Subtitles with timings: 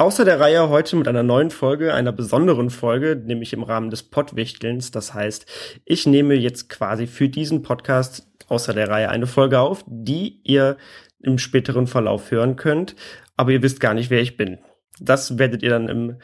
[0.00, 4.02] Außer der Reihe heute mit einer neuen Folge, einer besonderen Folge, nämlich im Rahmen des
[4.02, 4.92] Pottwichtelns.
[4.92, 5.44] Das heißt,
[5.84, 10.78] ich nehme jetzt quasi für diesen Podcast außer der Reihe eine Folge auf, die ihr
[11.18, 12.96] im späteren Verlauf hören könnt,
[13.36, 14.60] aber ihr wisst gar nicht, wer ich bin.
[15.00, 16.16] Das werdet ihr dann im,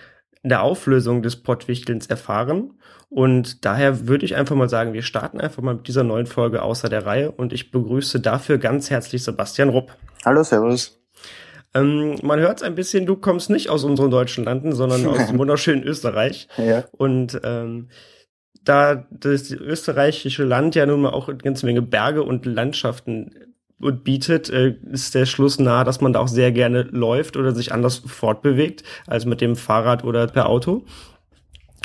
[0.42, 2.80] in der Auflösung des Pottwichtelns erfahren.
[3.10, 6.62] Und daher würde ich einfach mal sagen, wir starten einfach mal mit dieser neuen Folge
[6.62, 9.94] außer der Reihe und ich begrüße dafür ganz herzlich Sebastian Rupp.
[10.24, 11.05] Hallo, Servus.
[11.80, 15.26] Ähm, man hört es ein bisschen, du kommst nicht aus unseren deutschen Landen, sondern aus
[15.26, 16.48] dem wunderschönen Österreich.
[16.56, 16.84] Ja.
[16.92, 17.88] Und ähm,
[18.64, 23.30] da das österreichische Land ja nun mal auch eine ganze Menge Berge und Landschaften
[23.80, 27.52] und bietet, äh, ist der Schluss nahe, dass man da auch sehr gerne läuft oder
[27.52, 30.84] sich anders fortbewegt als mit dem Fahrrad oder per Auto.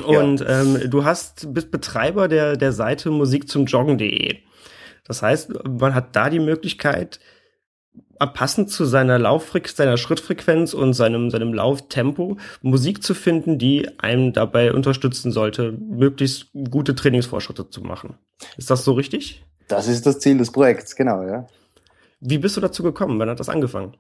[0.06, 0.62] Und ja.
[0.62, 4.38] ähm, du hast bist Betreiber der der Seite Musik zum Joggen.de.
[5.06, 7.20] Das heißt, man hat da die Möglichkeit,
[8.28, 14.34] passend zu seiner Lauffrequenz, seiner Schrittfrequenz und seinem, seinem Lauftempo Musik zu finden, die einem
[14.34, 18.16] dabei unterstützen sollte, möglichst gute Trainingsfortschritte zu machen.
[18.58, 19.44] Ist das so richtig?
[19.68, 21.48] Das ist das Ziel des Projekts, genau, ja.
[22.20, 23.18] Wie bist du dazu gekommen?
[23.20, 23.96] Wann hat das angefangen?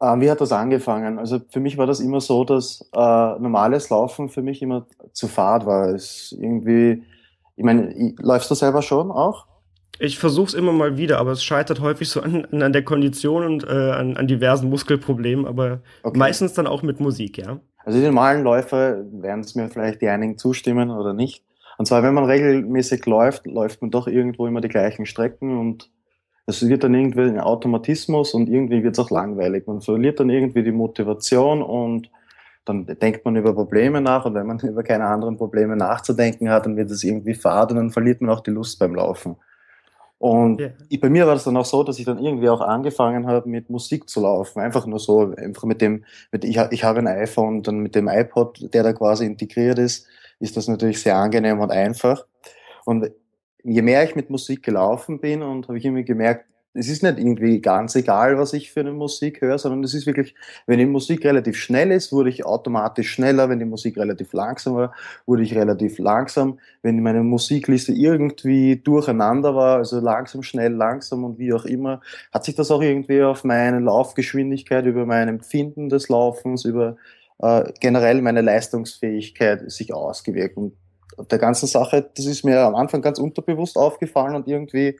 [0.00, 1.18] Ähm, wie hat das angefangen?
[1.18, 5.28] Also für mich war das immer so, dass äh, normales Laufen für mich immer zu
[5.28, 5.88] fad war.
[5.90, 7.04] Es irgendwie,
[7.56, 9.46] ich meine, läufst du selber schon auch?
[9.98, 13.44] Ich versuche es immer mal wieder, aber es scheitert häufig so an, an der Kondition
[13.44, 16.18] und äh, an, an diversen Muskelproblemen, aber okay.
[16.18, 17.60] meistens dann auch mit Musik, ja.
[17.84, 21.44] Also die normalen Läufer werden es mir vielleicht die einigen zustimmen oder nicht.
[21.78, 25.90] Und zwar, wenn man regelmäßig läuft, läuft man doch irgendwo immer die gleichen Strecken und
[26.46, 29.66] es wird dann irgendwie ein Automatismus und irgendwie wird es auch langweilig.
[29.66, 32.10] Man verliert dann irgendwie die Motivation und
[32.64, 36.66] dann denkt man über Probleme nach und wenn man über keine anderen Probleme nachzudenken hat,
[36.66, 39.36] dann wird es irgendwie fad und dann verliert man auch die Lust beim Laufen.
[40.22, 40.70] Und yeah.
[40.88, 43.48] ich, bei mir war das dann auch so, dass ich dann irgendwie auch angefangen habe,
[43.48, 44.60] mit Musik zu laufen.
[44.60, 47.96] Einfach nur so, einfach mit dem, mit, ich, ich habe ein iPhone und dann mit
[47.96, 50.06] dem iPod, der da quasi integriert ist,
[50.38, 52.24] ist das natürlich sehr angenehm und einfach.
[52.84, 53.10] Und
[53.64, 57.18] je mehr ich mit Musik gelaufen bin und habe ich irgendwie gemerkt, es ist nicht
[57.18, 60.34] irgendwie ganz egal, was ich für eine Musik höre, sondern es ist wirklich,
[60.66, 63.50] wenn die Musik relativ schnell ist, wurde ich automatisch schneller.
[63.50, 64.94] Wenn die Musik relativ langsam war,
[65.26, 66.58] wurde ich relativ langsam.
[66.82, 72.00] Wenn meine Musikliste irgendwie durcheinander war, also langsam, schnell, langsam und wie auch immer,
[72.32, 76.96] hat sich das auch irgendwie auf meine Laufgeschwindigkeit, über mein Empfinden des Laufens, über
[77.38, 80.56] äh, generell meine Leistungsfähigkeit sich ausgewirkt.
[80.56, 80.72] Und
[81.30, 84.98] der ganzen Sache, das ist mir am Anfang ganz unterbewusst aufgefallen und irgendwie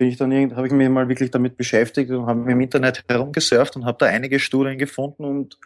[0.00, 3.76] bin ich dann habe ich mich mal wirklich damit beschäftigt und habe im Internet herumgesurft
[3.76, 5.58] und habe da einige Studien gefunden und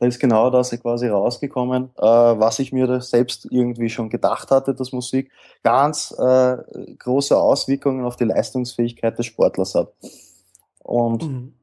[0.00, 4.50] da ist genau das quasi rausgekommen, äh, was ich mir da selbst irgendwie schon gedacht
[4.50, 5.30] hatte, dass Musik
[5.62, 6.56] ganz äh,
[6.98, 9.92] große Auswirkungen auf die Leistungsfähigkeit des Sportlers hat.
[10.80, 11.54] Und mhm.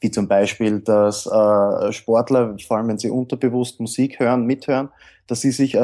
[0.00, 4.88] wie zum Beispiel, dass äh, Sportler, vor allem wenn sie unterbewusst Musik hören, mithören,
[5.28, 5.78] dass sie sich, äh,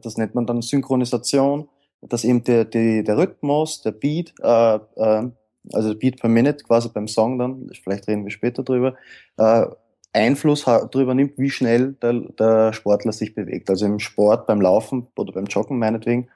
[0.00, 1.68] das nennt man dann Synchronisation,
[2.02, 5.30] dass eben der, der, der Rhythmus, der Beat, äh, äh,
[5.72, 8.94] also Beat per Minute quasi beim Song dann, vielleicht reden wir später drüber,
[9.36, 9.66] äh,
[10.12, 13.70] Einfluss darüber nimmt, wie schnell der, der Sportler sich bewegt.
[13.70, 16.28] Also im Sport, beim Laufen oder beim Joggen meinetwegen,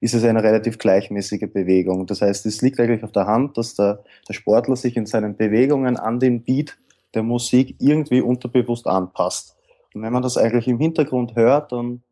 [0.00, 2.06] ist es eine relativ gleichmäßige Bewegung.
[2.06, 5.36] Das heißt, es liegt eigentlich auf der Hand, dass der, der Sportler sich in seinen
[5.36, 6.78] Bewegungen an den Beat
[7.14, 9.56] der Musik irgendwie unterbewusst anpasst.
[9.94, 12.02] Und wenn man das eigentlich im Hintergrund hört, dann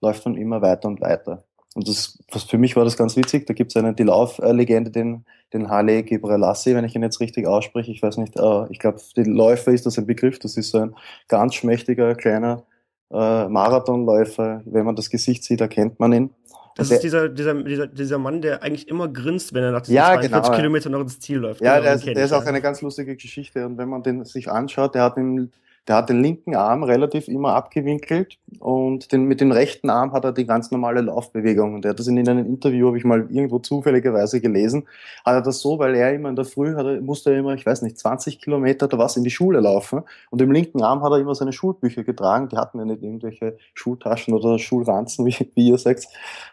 [0.00, 1.44] läuft man immer weiter und weiter.
[1.78, 3.46] Und das, was für mich war das ganz witzig.
[3.46, 7.92] Da gibt es die Lauflegende, den, den Halle Gebrselassie, wenn ich ihn jetzt richtig ausspreche.
[7.92, 10.40] Ich weiß nicht, äh, ich glaube, die Läufer ist das ein Begriff.
[10.40, 10.96] Das ist so ein
[11.28, 12.64] ganz schmächtiger, kleiner
[13.12, 14.62] äh, Marathonläufer.
[14.64, 16.30] Wenn man das Gesicht sieht, erkennt man ihn.
[16.74, 19.94] Das ist dieser, dieser, dieser, dieser Mann, der eigentlich immer grinst, wenn er nach diesen
[19.94, 20.56] ja, 42 genau.
[20.56, 21.60] Kilometern noch ins Ziel läuft.
[21.60, 23.64] Ja, genau, der, ist, der ist auch eine ganz lustige Geschichte.
[23.64, 25.52] Und wenn man den sich anschaut, der hat ihn
[25.86, 30.24] der hat den linken Arm relativ immer abgewinkelt und den, mit dem rechten Arm hat
[30.24, 31.74] er die ganz normale Laufbewegung.
[31.74, 34.86] Und er hat das in einem Interview, habe ich mal irgendwo zufälligerweise gelesen,
[35.24, 37.54] hat er das so, weil er immer in der Früh hat er, musste er immer,
[37.54, 40.02] ich weiß nicht, 20 Kilometer oder was in die Schule laufen.
[40.30, 42.48] Und im linken Arm hat er immer seine Schulbücher getragen.
[42.50, 46.08] Die hatten ja nicht irgendwelche Schultaschen oder Schulranzen, wie, wie ihr sagt.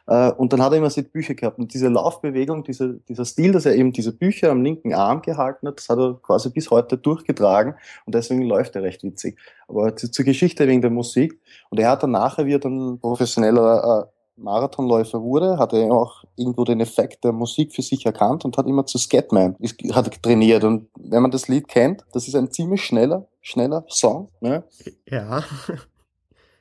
[0.07, 1.59] Äh, und dann hat er immer seine Bücher gehabt.
[1.59, 5.67] Und diese Laufbewegung, dieser, dieser Stil, dass er eben diese Bücher am linken Arm gehalten
[5.67, 7.75] hat, das hat er quasi bis heute durchgetragen.
[8.05, 9.39] Und deswegen läuft er recht witzig witzig.
[9.67, 11.39] Aber zu, zur Geschichte wegen der Musik.
[11.69, 16.25] Und er hat dann nachher, wie er dann professioneller äh, Marathonläufer wurde, hat er auch
[16.35, 20.21] irgendwo den Effekt der Musik für sich erkannt und hat immer zu Scatman ist, hat
[20.21, 20.63] trainiert.
[20.65, 24.29] Und wenn man das Lied kennt, das ist ein ziemlich schneller, schneller Song.
[24.41, 24.63] Ne?
[25.09, 25.43] Ja.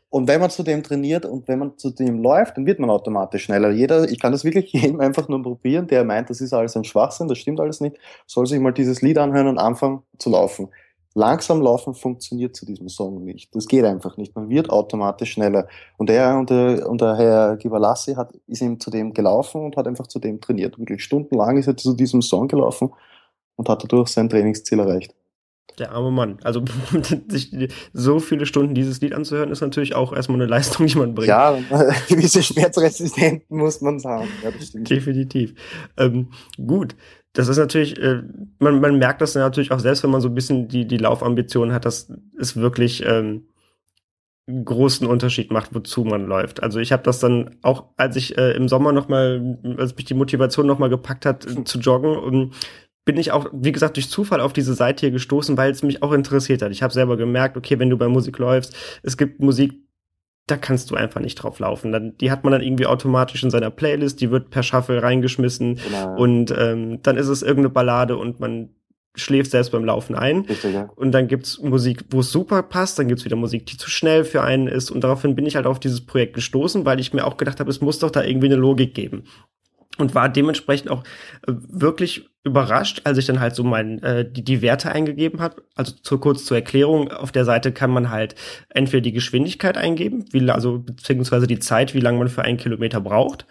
[0.08, 2.88] Und wenn man zu dem trainiert und wenn man zu dem läuft, dann wird man
[2.88, 3.70] automatisch schneller.
[3.70, 6.84] Jeder, ich kann das wirklich jedem einfach nur probieren, der meint, das ist alles ein
[6.84, 10.68] Schwachsinn, das stimmt alles nicht, soll sich mal dieses Lied anhören und anfangen zu laufen
[11.16, 13.54] Langsam laufen funktioniert zu diesem Song nicht.
[13.54, 14.34] Das geht einfach nicht.
[14.34, 15.68] Man wird automatisch schneller.
[15.96, 19.76] Und er und der, und der Herr Givalassi hat, ist ihm zu dem gelaufen und
[19.76, 20.76] hat einfach zu dem trainiert.
[20.78, 22.92] Wirklich stundenlang ist er zu diesem Song gelaufen
[23.54, 25.14] und hat dadurch sein Trainingsziel erreicht.
[25.78, 26.38] Der arme Mann.
[26.44, 26.62] Also
[27.28, 27.52] sich
[27.92, 31.28] so viele Stunden dieses Lied anzuhören, ist natürlich auch erstmal eine Leistung, die man bringt.
[31.28, 31.56] Ja,
[32.08, 34.28] gewisse Schmerzresistenten muss man sagen.
[34.42, 34.90] Ja, das stimmt.
[34.90, 35.54] Definitiv.
[35.96, 36.30] Ähm,
[36.64, 36.94] gut.
[37.34, 38.22] Das ist natürlich, äh,
[38.60, 41.74] man, man merkt das natürlich auch selbst, wenn man so ein bisschen die, die Laufambitionen
[41.74, 43.48] hat, dass es wirklich ähm,
[44.46, 46.62] großen Unterschied macht, wozu man läuft.
[46.62, 50.04] Also ich habe das dann auch, als ich äh, im Sommer noch mal, als mich
[50.04, 52.52] die Motivation noch mal gepackt hat, äh, zu joggen, um,
[53.04, 56.02] bin ich auch, wie gesagt, durch Zufall auf diese Seite hier gestoßen, weil es mich
[56.02, 56.72] auch interessiert hat.
[56.72, 59.74] Ich habe selber gemerkt, okay, wenn du bei Musik läufst, es gibt Musik,
[60.46, 61.92] da kannst du einfach nicht drauf laufen.
[61.92, 65.76] Dann, die hat man dann irgendwie automatisch in seiner Playlist, die wird per Shuffle reingeschmissen
[65.76, 66.16] genau.
[66.16, 68.70] und ähm, dann ist es irgendeine Ballade und man
[69.16, 70.40] schläft selbst beim Laufen ein.
[70.40, 70.90] Richtig, ja.
[70.96, 74.24] Und dann gibt's Musik, wo es super passt, dann gibt's wieder Musik, die zu schnell
[74.24, 74.90] für einen ist.
[74.90, 77.70] Und daraufhin bin ich halt auf dieses Projekt gestoßen, weil ich mir auch gedacht habe,
[77.70, 79.24] es muss doch da irgendwie eine Logik geben
[79.98, 81.04] und war dementsprechend auch
[81.46, 85.62] äh, wirklich überrascht, als ich dann halt so mein äh, die, die Werte eingegeben habe.
[85.74, 88.34] Also zu, kurz zur Erklärung, auf der Seite kann man halt
[88.68, 93.00] entweder die Geschwindigkeit eingeben, wie also beziehungsweise die Zeit, wie lange man für einen Kilometer
[93.00, 93.46] braucht,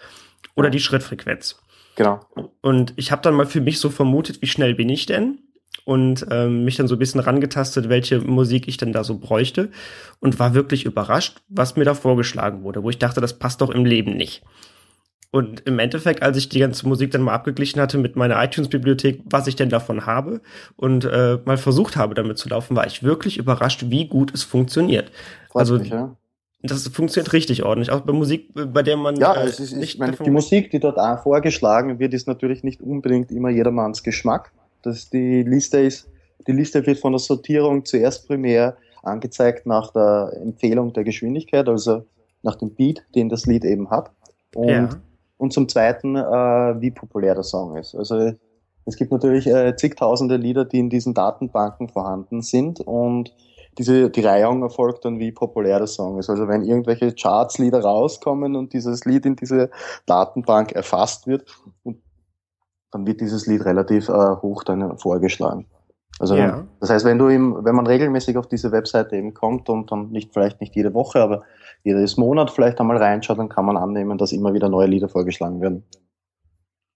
[0.56, 1.60] oder die Schrittfrequenz.
[1.96, 2.20] Genau.
[2.62, 5.40] Und ich habe dann mal für mich so vermutet, wie schnell bin ich denn?
[5.86, 9.70] Und ähm, mich dann so ein bisschen rangetastet, welche Musik ich denn da so bräuchte.
[10.20, 13.70] Und war wirklich überrascht, was mir da vorgeschlagen wurde, wo ich dachte, das passt doch
[13.70, 14.44] im Leben nicht.
[15.34, 19.22] Und im Endeffekt, als ich die ganze Musik dann mal abgeglichen hatte mit meiner iTunes-Bibliothek,
[19.26, 20.42] was ich denn davon habe
[20.76, 24.44] und äh, mal versucht habe, damit zu laufen, war ich wirklich überrascht, wie gut es
[24.44, 25.12] funktioniert.
[25.50, 26.16] Freut also mich, ja.
[26.62, 29.96] das funktioniert richtig ordentlich, auch bei Musik, bei der man ja, äh, es ist, nicht
[29.96, 34.04] ich meine, die Musik, die dort auch vorgeschlagen wird, ist natürlich nicht unbedingt immer jedermanns
[34.04, 34.52] Geschmack.
[34.84, 36.08] Das die Liste ist,
[36.46, 42.06] die Liste wird von der Sortierung zuerst primär angezeigt nach der Empfehlung der Geschwindigkeit, also
[42.44, 44.12] nach dem Beat, den das Lied eben hat.
[44.54, 44.90] Und ja
[45.44, 46.22] und zum Zweiten, äh,
[46.80, 47.96] wie populär der Song ist.
[47.96, 48.32] Also
[48.86, 53.36] es gibt natürlich äh, zigtausende Lieder, die in diesen Datenbanken vorhanden sind und
[53.78, 56.30] diese, die Reihung erfolgt dann, wie populär der Song ist.
[56.30, 59.70] Also wenn irgendwelche Charts-Lieder rauskommen und dieses Lied in diese
[60.06, 61.44] Datenbank erfasst wird,
[62.92, 65.66] dann wird dieses Lied relativ äh, hoch dann vorgeschlagen.
[66.20, 66.64] Also ja.
[66.80, 70.10] das heißt, wenn du ihm, wenn man regelmäßig auf diese Webseite eben kommt und dann
[70.12, 71.44] nicht vielleicht nicht jede Woche, aber
[71.84, 75.62] jedes Monat vielleicht einmal reinschaut, dann kann man annehmen, dass immer wieder neue Lieder vorgeschlagen
[75.62, 75.84] werden.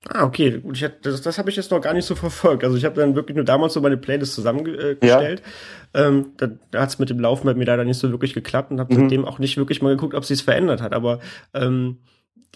[0.09, 0.77] Ah, okay, gut.
[0.77, 2.63] Ich hab, das, das habe ich jetzt noch gar nicht so verfolgt.
[2.63, 5.01] Also ich habe dann wirklich nur damals so meine Playlist zusammengestellt.
[5.03, 6.07] Ja.
[6.07, 6.49] Ähm, da
[6.79, 9.01] hat es mit dem Laufen bei mir leider nicht so wirklich geklappt und habe mhm.
[9.01, 10.93] seitdem auch nicht wirklich mal geguckt, ob sie es verändert hat.
[10.93, 11.19] Aber
[11.53, 11.97] ähm,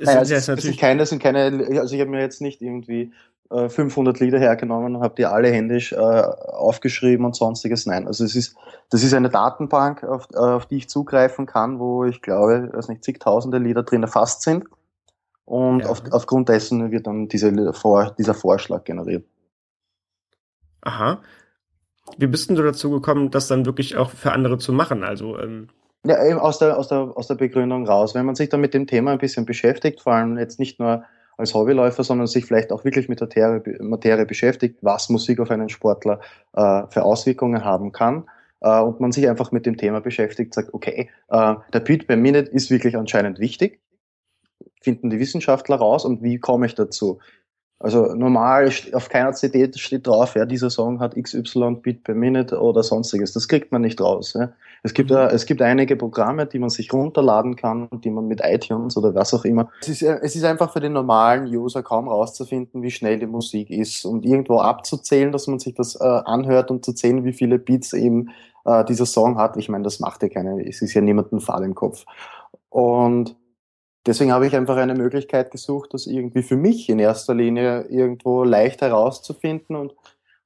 [0.01, 2.62] es naja, sind, es, natürlich sind keine, sind keine, also ich habe mir jetzt nicht
[2.62, 3.12] irgendwie
[3.51, 7.86] 500 Lieder hergenommen und habe die alle händisch äh, aufgeschrieben und sonstiges.
[7.86, 8.56] Nein, also es ist,
[8.89, 13.03] das ist eine Datenbank, auf, auf die ich zugreifen kann, wo ich glaube, dass nicht
[13.03, 14.65] zigtausende Lieder drin erfasst sind.
[15.44, 15.88] Und ja.
[15.88, 19.25] auf, aufgrund dessen wird dann diese, vor, dieser Vorschlag generiert.
[20.80, 21.21] Aha.
[22.18, 25.04] Wie bist denn du dazu gekommen, das dann wirklich auch für andere zu machen?
[25.04, 25.68] Also ähm
[26.06, 28.15] ja, eben aus der, aus, der, aus der Begründung raus.
[28.15, 31.03] Wenn man sich dann mit dem Thema ein bisschen beschäftigt, vor allem jetzt nicht nur
[31.38, 35.51] als Hobbyläufer, sondern sich vielleicht auch wirklich mit der Materie, Materie beschäftigt, was Musik auf
[35.51, 36.19] einen Sportler
[36.53, 38.25] äh, für Auswirkungen haben kann.
[38.62, 42.18] Äh, und man sich einfach mit dem Thema beschäftigt, sagt, okay, äh, der Beat per
[42.18, 43.80] Minute ist wirklich anscheinend wichtig.
[44.81, 47.19] Finden die Wissenschaftler raus und wie komme ich dazu?
[47.83, 52.61] Also normal auf keiner CD steht drauf, ja, dieser Song hat XY Beat per Minute
[52.61, 53.33] oder sonstiges.
[53.33, 54.35] Das kriegt man nicht raus.
[54.38, 54.52] Ja.
[54.83, 55.18] Es gibt, mhm.
[55.18, 59.16] äh, es gibt einige Programme, die man sich runterladen kann, die man mit iTunes oder
[59.16, 59.69] was auch immer.
[59.81, 63.26] Es ist, äh, es ist einfach für den normalen User kaum rauszufinden, wie schnell die
[63.26, 67.33] Musik ist und irgendwo abzuzählen, dass man sich das äh, anhört und zu zählen, wie
[67.33, 68.30] viele Beats eben
[68.66, 69.57] äh, dieser Song hat.
[69.57, 72.06] Ich meine, das macht ja keine, es ist ja niemandem Fall im Kopf.
[72.69, 73.35] Und
[74.05, 78.43] deswegen habe ich einfach eine Möglichkeit gesucht, das irgendwie für mich in erster Linie irgendwo
[78.43, 79.95] leicht herauszufinden und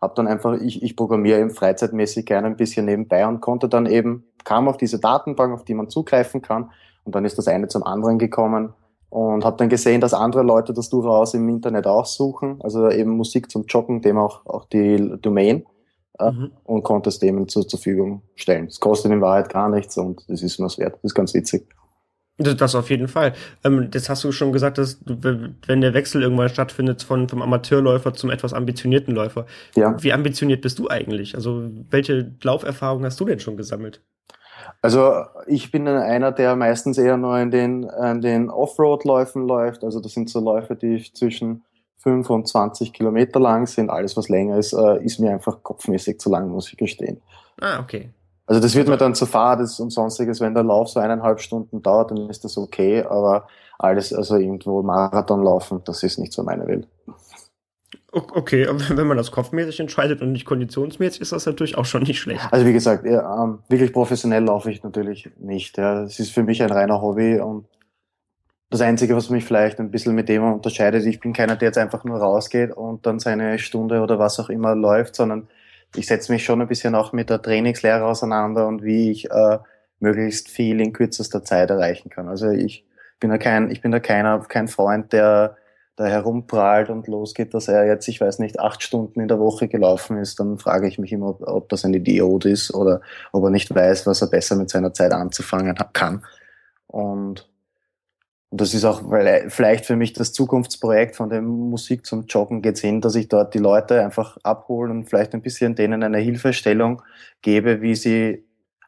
[0.02, 3.86] habe dann einfach, ich, ich programmiere eben freizeitmäßig gerne ein bisschen nebenbei und konnte dann
[3.86, 6.72] eben, kam auf diese Datenbank, auf die man zugreifen kann
[7.04, 8.74] und dann ist das eine zum anderen gekommen
[9.10, 13.12] und habe dann gesehen, dass andere Leute das durchaus im Internet auch suchen, also eben
[13.12, 15.66] Musik zum Joggen, dem auch, auch die Domain
[16.20, 16.52] äh, mhm.
[16.66, 18.66] und konnte es dem zur, Verfügung stellen.
[18.66, 21.66] Es kostet in Wahrheit gar nichts und das ist mir wert, das ist ganz witzig.
[22.38, 23.34] Das auf jeden Fall.
[23.64, 27.42] Ähm, das hast du schon gesagt, dass du, wenn der Wechsel irgendwann stattfindet von vom
[27.42, 29.46] Amateurläufer zum etwas ambitionierten Läufer.
[29.76, 29.96] Ja.
[30.04, 31.36] Wie ambitioniert bist du eigentlich?
[31.36, 34.02] Also welche Lauferfahrung hast du denn schon gesammelt?
[34.82, 35.14] Also
[35.48, 39.84] ich bin einer, der meistens eher nur in den, in den Offroad-Läufen läuft.
[39.84, 41.64] Also das sind so Läufe, die zwischen
[42.00, 43.90] 25 Kilometer lang sind.
[43.90, 47.22] Alles, was länger ist, äh, ist mir einfach kopfmäßig zu lang, muss ich gestehen.
[47.62, 48.10] Ah, okay.
[48.48, 51.40] Also das wird mir dann zu fad ist und sonstiges, wenn der Lauf so eineinhalb
[51.40, 53.48] Stunden dauert, dann ist das okay, aber
[53.80, 56.88] alles, also irgendwo Marathon laufen, das ist nicht so meine Welt.
[58.12, 62.04] Okay, aber wenn man das kopfmäßig entscheidet und nicht konditionsmäßig, ist das natürlich auch schon
[62.04, 62.48] nicht schlecht.
[62.52, 65.78] Also wie gesagt, ja, ähm, wirklich professionell laufe ich natürlich nicht.
[65.78, 66.04] Ja.
[66.04, 67.66] Es ist für mich ein reiner Hobby und
[68.70, 71.78] das Einzige, was mich vielleicht ein bisschen mit dem unterscheidet, ich bin keiner, der jetzt
[71.78, 75.48] einfach nur rausgeht und dann seine Stunde oder was auch immer läuft, sondern
[75.98, 79.58] ich setze mich schon ein bisschen auch mit der Trainingslehre auseinander und wie ich äh,
[80.00, 82.28] möglichst viel in kürzester Zeit erreichen kann.
[82.28, 82.86] Also ich
[83.20, 85.58] bin da kein, ich bin da keiner, kein Freund, der
[85.96, 89.70] da herumprahlt und losgeht, dass er jetzt, ich weiß nicht, acht Stunden in der Woche
[89.70, 93.46] gelaufen ist, dann frage ich mich immer, ob, ob das ein Idiot ist oder ob
[93.46, 96.26] er nicht weiß, was er besser mit seiner Zeit anzufangen kann.
[96.88, 97.48] Und
[98.56, 102.62] und das ist auch weil vielleicht für mich das Zukunftsprojekt von dem Musik zum Joggen
[102.62, 106.20] geht hin, dass ich dort die Leute einfach abhole und vielleicht ein bisschen denen eine
[106.20, 107.02] Hilfestellung
[107.42, 108.46] gebe, wie sie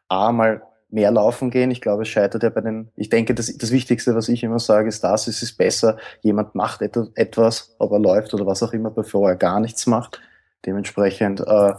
[0.08, 1.70] A mal mehr laufen gehen.
[1.70, 4.58] Ich glaube, es scheitert ja bei den, ich denke, das, das Wichtigste, was ich immer
[4.58, 8.72] sage, ist das, es ist besser, jemand macht etwas, ob er läuft oder was auch
[8.72, 10.18] immer, bevor er gar nichts macht.
[10.66, 11.72] Dementsprechend äh,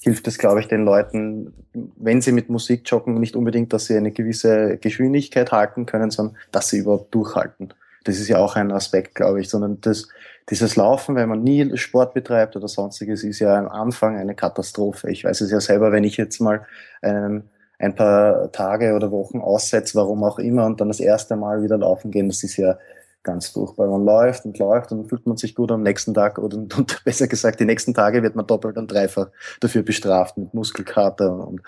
[0.00, 3.96] hilft es, glaube ich, den Leuten, wenn sie mit Musik joggen, nicht unbedingt, dass sie
[3.96, 7.72] eine gewisse Geschwindigkeit halten können, sondern dass sie überhaupt durchhalten.
[8.04, 10.08] Das ist ja auch ein Aspekt, glaube ich, sondern das,
[10.50, 15.10] dieses Laufen, wenn man nie Sport betreibt oder sonstiges, ist ja am Anfang eine Katastrophe.
[15.10, 16.66] Ich weiß es ja selber, wenn ich jetzt mal
[17.00, 17.48] einen,
[17.78, 21.78] ein paar Tage oder Wochen aussetze, warum auch immer, und dann das erste Mal wieder
[21.78, 22.76] laufen gehen, das ist ja
[23.24, 23.88] ganz furchtbar.
[23.88, 27.02] Man läuft und läuft und fühlt man sich gut am nächsten Tag oder und, und
[27.04, 29.28] besser gesagt, die nächsten Tage wird man doppelt und dreifach
[29.60, 31.62] dafür bestraft mit Muskelkater und,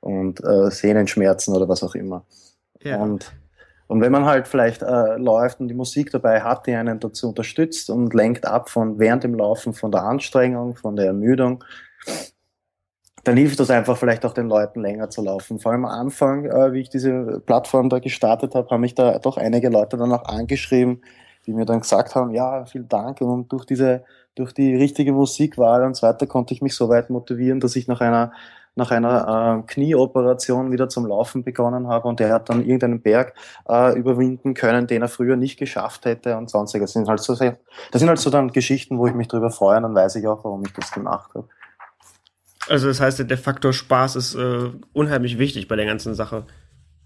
[0.00, 2.24] und äh, Sehnenschmerzen oder was auch immer.
[2.82, 2.98] Ja.
[2.98, 3.32] Und,
[3.88, 7.28] und wenn man halt vielleicht äh, läuft und die Musik dabei hat, die einen dazu
[7.28, 11.64] unterstützt und lenkt ab von während dem Laufen von der Anstrengung, von der Ermüdung,
[13.28, 15.58] dann hilft das einfach vielleicht auch den Leuten länger zu laufen.
[15.58, 19.18] Vor allem am Anfang, äh, wie ich diese Plattform da gestartet habe, haben mich da
[19.18, 21.02] doch einige Leute dann auch angeschrieben,
[21.46, 23.20] die mir dann gesagt haben, ja, vielen Dank.
[23.20, 24.02] Und durch diese,
[24.34, 27.86] durch die richtige Musikwahl und so weiter konnte ich mich so weit motivieren, dass ich
[27.86, 28.32] nach einer
[28.76, 33.34] nach einer äh, Knieoperation wieder zum Laufen begonnen habe und er hat dann irgendeinen Berg
[33.68, 36.92] äh, überwinden können, den er früher nicht geschafft hätte und sonstiges.
[36.92, 39.78] Das sind halt so, das sind halt so dann Geschichten, wo ich mich drüber freue
[39.78, 41.48] und dann weiß ich auch, warum ich das gemacht habe.
[42.68, 46.44] Also das heißt, der Faktor Spaß ist äh, unheimlich wichtig bei der ganzen Sache.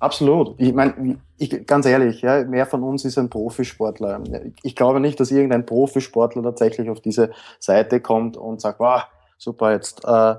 [0.03, 0.57] Absolut.
[0.59, 4.21] Ich meine, ich, ganz ehrlich, ja, mehr von uns ist ein Profisportler.
[4.65, 9.05] Ich glaube nicht, dass irgendein Profisportler tatsächlich auf diese Seite kommt und sagt, wow,
[9.39, 10.35] super, jetzt äh,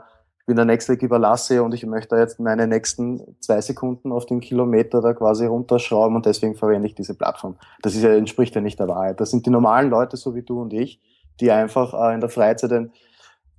[0.45, 5.01] bin der nächste Überlasse und ich möchte jetzt meine nächsten zwei Sekunden auf den Kilometer
[5.01, 7.55] da quasi runterschrauben und deswegen verwende ich diese Plattform.
[7.81, 9.21] Das ist ja, entspricht ja nicht der Wahrheit.
[9.21, 10.99] Das sind die normalen Leute, so wie du und ich,
[11.39, 12.91] die einfach äh, in der Freizeit ein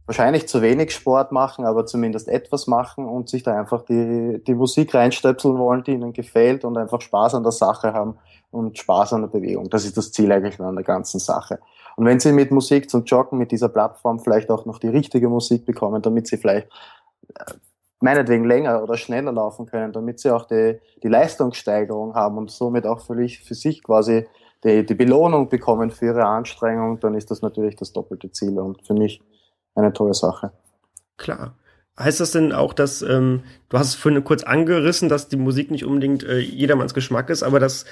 [0.06, 4.54] wahrscheinlich zu wenig Sport machen, aber zumindest etwas machen und sich da einfach die, die
[4.54, 8.18] Musik reinstöpseln wollen, die ihnen gefällt und einfach Spaß an der Sache haben
[8.50, 9.70] und Spaß an der Bewegung.
[9.70, 11.58] Das ist das Ziel eigentlich an der ganzen Sache.
[11.96, 15.28] Und wenn sie mit Musik zum Joggen mit dieser Plattform vielleicht auch noch die richtige
[15.28, 16.68] Musik bekommen, damit sie vielleicht
[17.34, 17.52] äh,
[18.00, 22.86] meinetwegen länger oder schneller laufen können, damit sie auch die, die Leistungssteigerung haben und somit
[22.86, 24.26] auch völlig für sich quasi
[24.64, 28.86] die, die Belohnung bekommen für ihre Anstrengung, dann ist das natürlich das doppelte Ziel und
[28.86, 29.22] für mich
[29.74, 30.52] eine tolle Sache.
[31.16, 31.56] Klar.
[31.98, 35.70] Heißt das denn auch, dass, ähm, du hast es vorhin kurz angerissen, dass die Musik
[35.70, 37.84] nicht unbedingt äh, jedermanns Geschmack ist, aber dass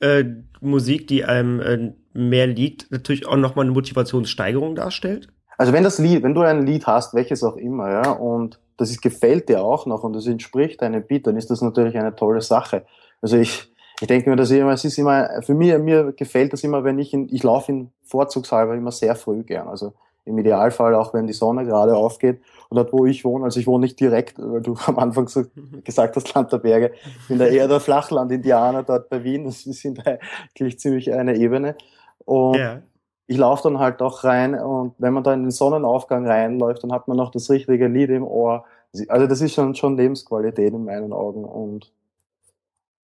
[0.00, 0.24] äh,
[0.60, 5.28] Musik, die einem äh, mehr liegt, natürlich auch nochmal eine Motivationssteigerung darstellt?
[5.56, 8.90] Also wenn das Lied, wenn du ein Lied hast, welches auch immer, ja, und das
[8.90, 12.14] ist, gefällt dir auch noch und das entspricht deinem Beat, dann ist das natürlich eine
[12.14, 12.84] tolle Sache.
[13.22, 16.64] Also ich, ich denke mir das immer, es ist immer, für mich, mir gefällt das
[16.64, 19.68] immer, wenn ich in, ich laufe in vorzugshalber immer sehr früh gern.
[19.68, 19.94] Also
[20.24, 22.40] im Idealfall auch, wenn die Sonne gerade aufgeht.
[22.68, 25.44] Und dort, wo ich wohne, also ich wohne nicht direkt, weil du am Anfang so
[25.84, 29.44] gesagt hast, Land der Berge, ich bin da eher der Flachland-Indianer dort bei Wien.
[29.44, 31.76] Das sind eigentlich ziemlich eine Ebene.
[32.24, 32.82] Und ja.
[33.26, 36.92] ich laufe dann halt auch rein und wenn man da in den Sonnenaufgang reinläuft, dann
[36.92, 38.64] hat man noch das richtige Lied im Ohr.
[39.08, 41.92] Also das ist schon, schon Lebensqualität in meinen Augen und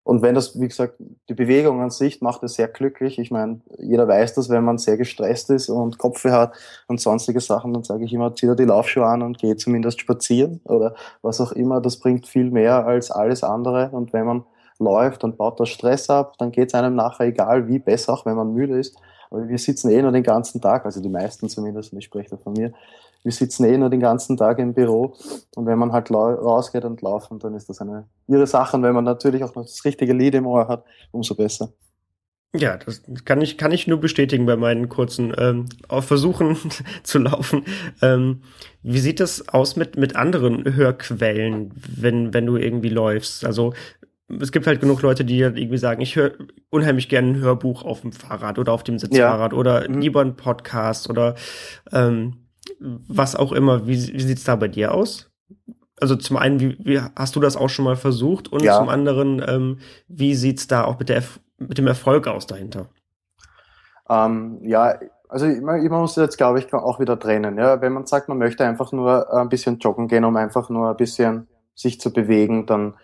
[0.08, 0.94] und wenn das, wie gesagt,
[1.28, 3.18] die Bewegung an sich macht es sehr glücklich.
[3.18, 6.54] Ich meine, jeder weiß das, wenn man sehr gestresst ist und Kopfweh hat
[6.86, 10.00] und sonstige Sachen, dann sage ich immer, zieh dir die Laufschuhe an und geh zumindest
[10.00, 11.82] spazieren oder was auch immer.
[11.82, 13.90] Das bringt viel mehr als alles andere.
[13.90, 14.44] Und wenn man
[14.78, 18.24] läuft und baut das Stress ab, dann geht es einem nachher egal wie, besser auch
[18.24, 18.96] wenn man müde ist.
[19.30, 22.30] Aber wir sitzen eh nur den ganzen Tag, also die meisten zumindest, und ich spreche
[22.30, 22.72] da von mir,
[23.22, 25.14] wir sitzen eh nur den ganzen Tag im Büro
[25.54, 28.76] und wenn man halt rausgeht und laufen, dann ist das eine ihre Sache.
[28.76, 31.72] Und wenn man natürlich auch noch das richtige Lied im Ohr hat, umso besser.
[32.56, 35.66] Ja, das kann ich, kann ich nur bestätigen bei meinen kurzen ähm,
[36.00, 36.56] Versuchen
[37.02, 37.64] zu laufen.
[38.00, 38.42] Ähm,
[38.82, 43.44] wie sieht das aus mit, mit anderen Hörquellen, wenn, wenn du irgendwie läufst?
[43.44, 43.74] Also
[44.40, 46.32] es gibt halt genug Leute, die irgendwie sagen, ich höre
[46.70, 49.58] unheimlich gerne ein Hörbuch auf dem Fahrrad oder auf dem Sitzfahrrad ja.
[49.58, 50.00] oder mhm.
[50.00, 51.34] lieber ein Podcast oder
[51.92, 52.47] ähm,
[52.78, 53.86] was auch immer.
[53.86, 55.30] Wie, wie sieht's da bei dir aus?
[56.00, 58.52] Also zum einen, wie, wie hast du das auch schon mal versucht?
[58.52, 58.78] Und ja.
[58.78, 61.22] zum anderen, ähm, wie sieht's da auch mit der
[61.58, 62.86] mit dem Erfolg aus dahinter?
[64.08, 64.98] Ähm, ja,
[65.28, 67.58] also man, man muss jetzt, glaube ich, auch wieder trennen.
[67.58, 67.80] Ja?
[67.80, 70.96] Wenn man sagt, man möchte einfach nur ein bisschen joggen gehen, um einfach nur ein
[70.96, 72.94] bisschen sich zu bewegen, dann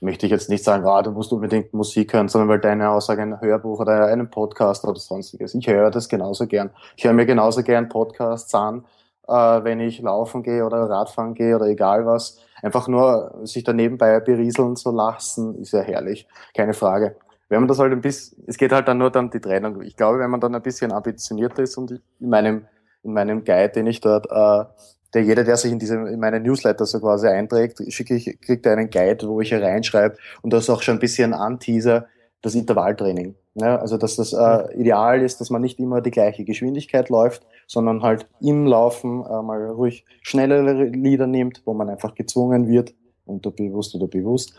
[0.00, 3.22] möchte ich jetzt nicht sagen, ah, du musst unbedingt Musik hören, sondern weil deine Aussage
[3.22, 5.54] ein Hörbuch oder einen Podcast oder sonstiges.
[5.54, 6.70] Ich höre das genauso gern.
[6.96, 8.82] Ich höre mir genauso gern Podcasts an, äh,
[9.26, 12.40] wenn ich laufen gehe oder Radfahren gehe oder egal was.
[12.62, 16.26] Einfach nur sich da nebenbei berieseln zu lassen, ist ja herrlich.
[16.54, 17.16] Keine Frage
[17.48, 19.80] wenn man das halt ein bisschen, es geht halt dann nur dann die Trennung.
[19.82, 22.66] Ich glaube, wenn man dann ein bisschen ambitionierter ist und in meinem,
[23.02, 24.64] in meinem Guide, den ich dort, äh,
[25.12, 28.66] der jeder, der sich in diese, in meine Newsletter so quasi einträgt, schicke ich, kriegt
[28.66, 32.06] einen Guide, wo ich hier reinschreibe und das auch schon ein bisschen anteaser,
[32.42, 33.36] das Intervalltraining.
[33.54, 37.46] Ja, also, dass das äh, ideal ist, dass man nicht immer die gleiche Geschwindigkeit läuft,
[37.66, 42.94] sondern halt im Laufen äh, mal ruhig schnellere Lieder nimmt, wo man einfach gezwungen wird,
[43.26, 44.54] unterbewusst oder bewusst,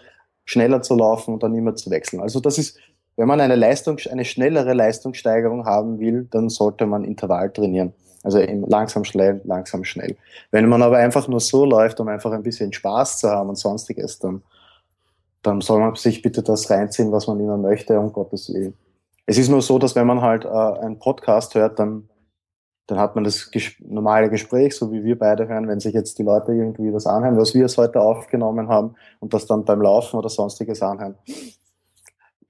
[0.45, 2.21] schneller zu laufen und dann immer zu wechseln.
[2.21, 2.77] Also das ist,
[3.17, 7.93] wenn man eine Leistung, eine schnellere Leistungssteigerung haben will, dann sollte man Intervall trainieren.
[8.23, 10.15] Also langsam schnell, langsam schnell.
[10.49, 13.55] Wenn man aber einfach nur so läuft, um einfach ein bisschen Spaß zu haben und
[13.55, 14.41] sonstiges, dann,
[15.43, 18.73] dann soll man sich bitte das reinziehen, was man immer möchte, um Gottes Willen.
[19.27, 22.09] Es ist nur so, dass wenn man halt äh, einen Podcast hört, dann
[22.87, 26.19] dann hat man das ges normale Gespräch, so wie wir beide hören, wenn sich jetzt
[26.19, 29.81] die Leute irgendwie das anhören, was wir jetzt heute aufgenommen haben und das dann beim
[29.81, 31.15] Laufen oder sonstiges anhören.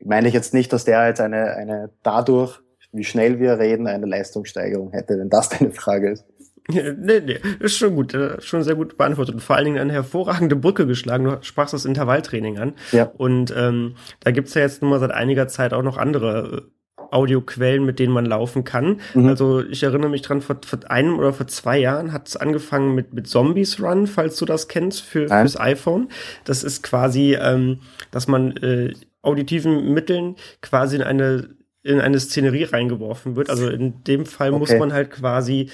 [0.03, 2.59] Meine ich jetzt nicht, dass der jetzt eine, eine dadurch,
[2.91, 6.25] wie schnell wir reden, eine Leistungssteigerung hätte, wenn das deine Frage ist.
[6.67, 9.93] Nee, nee, ist schon gut, äh, schon sehr gut beantwortet und vor allen Dingen eine
[9.93, 11.23] hervorragende Brücke geschlagen.
[11.25, 12.73] Du sprachst das Intervalltraining an.
[12.91, 13.11] Ja.
[13.17, 16.71] Und ähm, da gibt's ja jetzt nun mal seit einiger Zeit auch noch andere
[17.11, 19.01] Audioquellen, mit denen man laufen kann.
[19.13, 19.27] Mhm.
[19.27, 22.95] Also ich erinnere mich dran, vor, vor einem oder vor zwei Jahren hat es angefangen
[22.95, 26.09] mit, mit Zombies Run, falls du das kennst, für, fürs iPhone.
[26.43, 27.79] Das ist quasi, ähm,
[28.11, 31.49] dass man äh, auditiven Mitteln quasi in eine
[31.83, 33.47] in eine Szenerie reingeworfen wird.
[33.51, 34.59] Also in dem Fall okay.
[34.59, 35.69] muss man halt quasi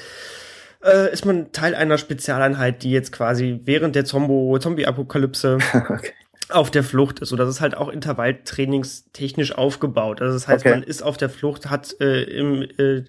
[0.84, 6.12] äh, ist man Teil einer Spezialeinheit, die jetzt quasi während der Zombie-Apokalypse okay
[6.52, 7.32] auf der Flucht ist.
[7.32, 10.22] Und das ist halt auch intervalltrainingstechnisch aufgebaut.
[10.22, 10.76] Also das heißt, okay.
[10.76, 13.04] man ist auf der Flucht, hat äh, im, äh,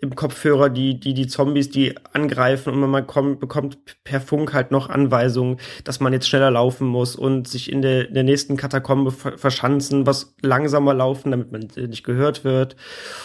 [0.00, 4.70] im Kopfhörer die, die, die Zombies, die angreifen und man kommt, bekommt per Funk halt
[4.70, 8.56] noch Anweisungen, dass man jetzt schneller laufen muss und sich in der, in der nächsten
[8.56, 12.76] Katakombe verschanzen, was langsamer laufen, damit man nicht gehört wird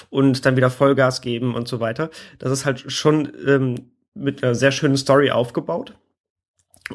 [0.10, 2.10] und dann wieder Vollgas geben und so weiter.
[2.40, 5.94] Das ist halt schon ähm, mit einer sehr schönen Story aufgebaut.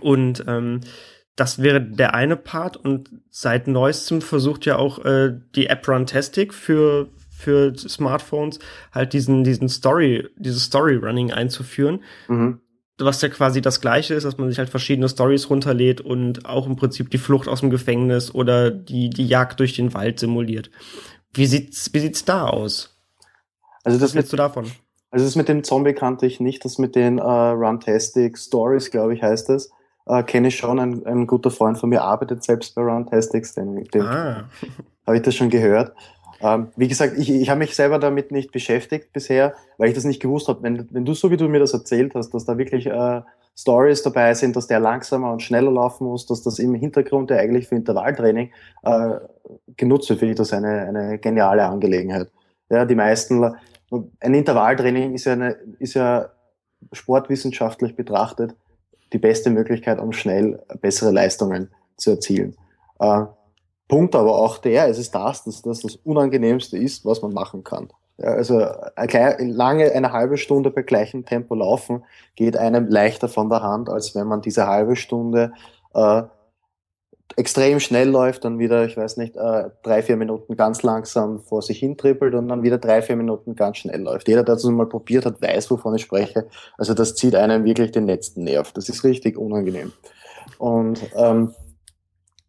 [0.00, 0.80] Und ähm,
[1.38, 6.52] das wäre der eine Part und seit neuestem versucht ja auch äh, die App Runtastic
[6.52, 8.58] für für Smartphones
[8.90, 12.02] halt diesen diesen Story dieses Story Running einzuführen.
[12.26, 12.60] Mhm.
[12.98, 16.66] Was ja quasi das gleiche ist, dass man sich halt verschiedene Stories runterlädt und auch
[16.66, 20.72] im Prinzip die Flucht aus dem Gefängnis oder die die Jagd durch den Wald simuliert.
[21.32, 22.98] Wie sieht's wie sieht's da aus?
[23.84, 24.64] Also das Was willst du davon?
[25.12, 29.14] Also das mit dem Zombie kannte ich nicht, das mit den äh, Runtastic Stories, glaube
[29.14, 29.70] ich, heißt das
[30.08, 30.78] äh, kenne ich schon.
[30.78, 34.44] Ein, ein guter Freund von mir arbeitet selbst bei Roundtastics, den, den ah.
[35.06, 35.92] habe ich das schon gehört.
[36.40, 40.04] Ähm, wie gesagt, ich, ich habe mich selber damit nicht beschäftigt bisher, weil ich das
[40.04, 40.62] nicht gewusst habe.
[40.62, 43.22] Wenn, wenn du so wie du mir das erzählt hast, dass da wirklich äh,
[43.56, 47.38] Stories dabei sind, dass der langsamer und schneller laufen muss, dass das im Hintergrund ja
[47.38, 48.52] eigentlich für Intervalltraining
[48.84, 49.10] äh,
[49.76, 52.30] genutzt wird, finde ich das eine, eine geniale Angelegenheit.
[52.70, 53.42] Ja, die meisten,
[54.20, 56.28] ein Intervalltraining ist ja, eine, ist ja
[56.92, 58.54] sportwissenschaftlich betrachtet
[59.12, 62.56] die beste Möglichkeit, um schnell bessere Leistungen zu erzielen.
[62.98, 63.24] Äh,
[63.88, 67.64] Punkt aber auch der, es ist das, dass das das Unangenehmste ist, was man machen
[67.64, 67.88] kann.
[68.18, 68.66] Ja, also
[68.96, 73.88] eine lange eine halbe Stunde bei gleichem Tempo laufen geht einem leichter von der Hand,
[73.88, 75.52] als wenn man diese halbe Stunde
[75.94, 76.22] äh,
[77.36, 81.62] extrem schnell läuft, dann wieder, ich weiß nicht, äh, drei, vier Minuten ganz langsam vor
[81.62, 84.28] sich hin trippelt und dann wieder drei, vier Minuten ganz schnell läuft.
[84.28, 86.48] Jeder, der das mal probiert hat, weiß, wovon ich spreche.
[86.76, 88.72] Also das zieht einem wirklich den letzten Nerv.
[88.72, 89.92] Das ist richtig unangenehm.
[90.58, 91.54] Und ähm,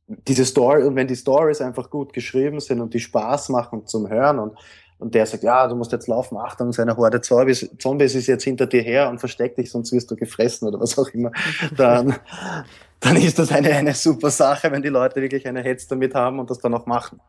[0.08, 4.10] diese Story, und wenn die Stories einfach gut geschrieben sind und die Spaß machen zum
[4.10, 4.58] Hören und
[5.00, 8.44] und der sagt, ja, du musst jetzt laufen, Achtung, seine Horde Zombies, Zombies ist jetzt
[8.44, 11.32] hinter dir her und versteck dich, sonst wirst du gefressen oder was auch immer,
[11.78, 12.16] dann,
[13.00, 16.40] dann ist das eine, eine super Sache, wenn die Leute wirklich eine Hetz damit haben
[16.40, 17.20] und das dann auch machen.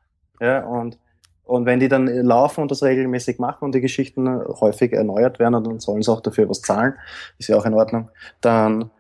[0.41, 0.99] Ja, und
[1.45, 4.29] Und wenn die dann laufen und das regelmäßig machen und die Geschichten
[4.61, 6.95] häufig erneuert werden, und dann sollen sie auch dafür was zahlen,
[7.39, 8.09] ist ja auch in Ordnung,
[8.41, 8.91] dann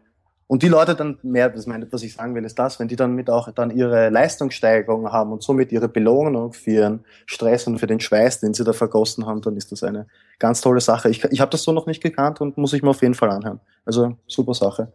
[0.48, 2.96] und die Leute dann mehr, das meine, was ich sagen will, ist das, wenn die
[2.96, 7.78] dann mit auch dann ihre Leistungssteigerung haben und somit ihre Belohnung für ihren Stress und
[7.78, 10.08] für den Schweiß, den sie da vergossen haben, dann ist das eine
[10.40, 11.08] ganz tolle Sache.
[11.08, 13.30] Ich, ich habe das so noch nicht gekannt und muss ich mir auf jeden Fall
[13.30, 13.60] anhören.
[13.84, 14.90] Also super Sache.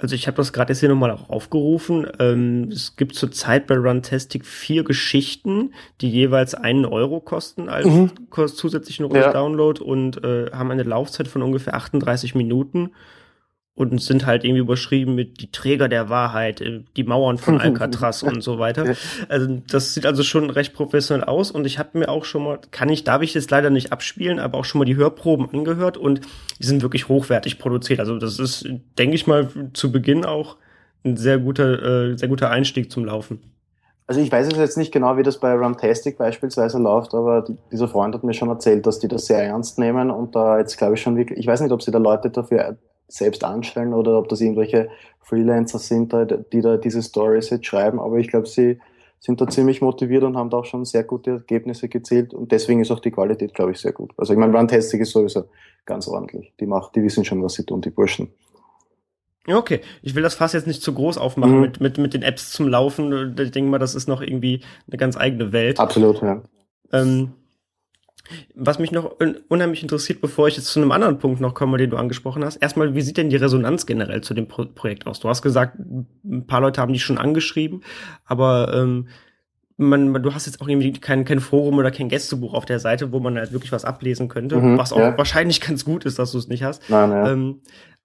[0.00, 2.06] Also ich habe das gerade jetzt hier nochmal auch aufgerufen.
[2.18, 8.10] Ähm, es gibt zurzeit bei Runtastic vier Geschichten, die jeweils einen Euro kosten als mhm.
[8.46, 9.32] zusätzlichen ja.
[9.32, 12.92] Download und äh, haben eine Laufzeit von ungefähr 38 Minuten
[13.74, 18.22] und sind halt irgendwie überschrieben mit die Träger der Wahrheit, äh, die Mauern von Alcatraz
[18.22, 18.94] und so weiter.
[19.28, 22.58] Also das sieht also schon recht professionell aus und ich habe mir auch schon mal,
[22.70, 25.96] kann ich, darf ich jetzt leider nicht abspielen, aber auch schon mal die Hörproben angehört
[25.96, 26.20] und
[26.58, 28.00] die sind wirklich hochwertig produziert.
[28.00, 30.56] Also das ist, denke ich mal, zu Beginn auch
[31.04, 33.40] ein sehr guter, äh, sehr guter Einstieg zum Laufen.
[34.06, 38.12] Also ich weiß jetzt nicht genau, wie das bei Runtastic beispielsweise läuft, aber dieser Freund
[38.12, 41.00] hat mir schon erzählt, dass die das sehr ernst nehmen und da jetzt glaube ich
[41.00, 42.76] schon wirklich, ich weiß nicht, ob sie da Leute dafür
[43.10, 44.88] selbst anstellen oder ob das irgendwelche
[45.20, 46.14] Freelancer sind,
[46.52, 48.00] die da diese Stories jetzt schreiben.
[48.00, 48.78] Aber ich glaube, sie
[49.20, 52.80] sind da ziemlich motiviert und haben da auch schon sehr gute Ergebnisse gezielt und deswegen
[52.80, 54.12] ist auch die Qualität, glaube ich, sehr gut.
[54.16, 55.44] Also ich meine, Runtastic ist sowieso
[55.84, 56.54] ganz ordentlich.
[56.58, 58.32] Die macht, die wissen schon, was sie tun, die Burschen.
[59.46, 61.60] Okay, ich will das Fass jetzt nicht zu groß aufmachen mhm.
[61.60, 63.34] mit, mit, mit den Apps zum Laufen.
[63.38, 65.80] Ich denke mal, das ist noch irgendwie eine ganz eigene Welt.
[65.80, 66.42] Absolut, ja.
[66.92, 67.32] Ähm,
[68.54, 69.16] was mich noch
[69.48, 72.56] unheimlich interessiert, bevor ich jetzt zu einem anderen Punkt noch komme, den du angesprochen hast.
[72.56, 75.20] Erstmal, wie sieht denn die Resonanz generell zu dem Pro Projekt aus?
[75.20, 77.82] Du hast gesagt, ein paar Leute haben dich schon angeschrieben,
[78.24, 79.08] aber ähm,
[79.76, 83.12] man, du hast jetzt auch irgendwie kein, kein Forum oder kein Gästebuch auf der Seite,
[83.12, 85.18] wo man halt wirklich was ablesen könnte, mhm, was auch ja.
[85.18, 86.88] wahrscheinlich ganz gut ist, dass du es nicht hast.
[86.90, 87.32] Nein, ja.
[87.32, 87.60] ähm,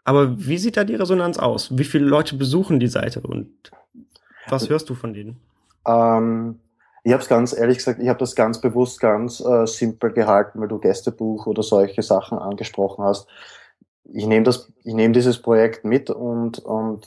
[0.05, 1.77] aber wie sieht da die Resonanz aus?
[1.77, 3.49] Wie viele Leute besuchen die Seite und
[4.47, 5.37] was hörst du von denen?
[5.85, 6.59] Ähm,
[7.05, 10.59] ich habe es ganz ehrlich gesagt, ich habe das ganz bewusst ganz äh, simpel gehalten,
[10.59, 13.27] weil du Gästebuch oder solche Sachen angesprochen hast.
[14.05, 17.05] Ich nehme das, ich nehme dieses Projekt mit und und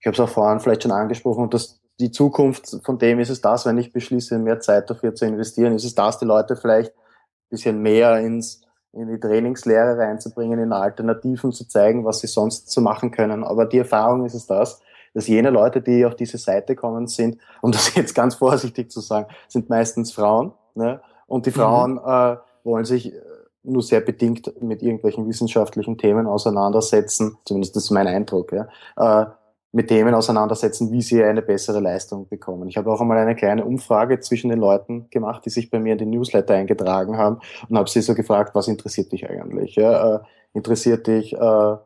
[0.00, 3.30] ich habe es auch vorhin vielleicht schon angesprochen und das die Zukunft von dem ist
[3.30, 6.56] es das, wenn ich beschließe, mehr Zeit dafür zu investieren, ist es das, die Leute
[6.56, 8.62] vielleicht ein bisschen mehr ins
[8.92, 13.44] in die Trainingslehre reinzubringen, in Alternativen zu zeigen, was sie sonst so machen können.
[13.44, 14.80] Aber die Erfahrung ist es das,
[15.14, 19.00] dass jene Leute, die auf diese Seite kommen, sind, um das jetzt ganz vorsichtig zu
[19.00, 20.52] sagen, sind meistens Frauen.
[20.74, 21.00] Ne?
[21.26, 21.98] Und die Frauen mhm.
[22.06, 23.20] äh, wollen sich äh,
[23.62, 29.26] nur sehr bedingt mit irgendwelchen wissenschaftlichen Themen auseinandersetzen, zumindest das ist mein Eindruck, ja, äh,
[29.72, 32.68] mit Themen auseinandersetzen, wie sie eine bessere Leistung bekommen.
[32.68, 35.92] Ich habe auch einmal eine kleine Umfrage zwischen den Leuten gemacht, die sich bei mir
[35.92, 39.76] in den Newsletter eingetragen haben und habe sie so gefragt, was interessiert dich eigentlich?
[39.76, 40.20] Ja, äh,
[40.54, 41.76] interessiert dich äh,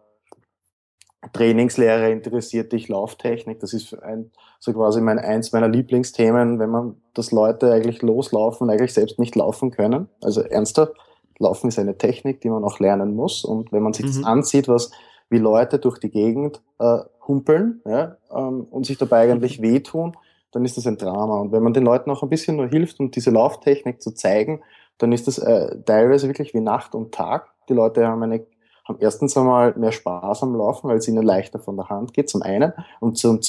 [1.33, 3.61] Trainingslehre interessiert dich Lauftechnik.
[3.61, 8.67] Das ist ein, so quasi mein, eins meiner Lieblingsthemen, wenn man, dass Leute eigentlich loslaufen
[8.67, 10.09] und eigentlich selbst nicht laufen können.
[10.23, 10.93] Also ernsthaft,
[11.39, 13.45] Laufen ist eine Technik, die man auch lernen muss.
[13.45, 14.09] Und wenn man sich mhm.
[14.09, 14.91] das ansieht, was,
[15.31, 19.65] wie Leute durch die Gegend äh, humpeln ja, ähm, und sich dabei eigentlich mhm.
[19.65, 20.17] wehtun,
[20.53, 21.41] dann ist das ein Drama.
[21.41, 24.63] Und wenn man den Leuten auch ein bisschen nur hilft, um diese Lauftechnik zu zeigen,
[24.99, 27.49] dann ist das äh, teilweise wirklich wie Nacht und Tag.
[27.69, 28.47] Die Leute haben eine
[28.87, 32.29] haben erstens einmal mehr Spaß am Laufen, weil es ihnen leichter von der Hand geht,
[32.29, 33.41] zum einen, und zum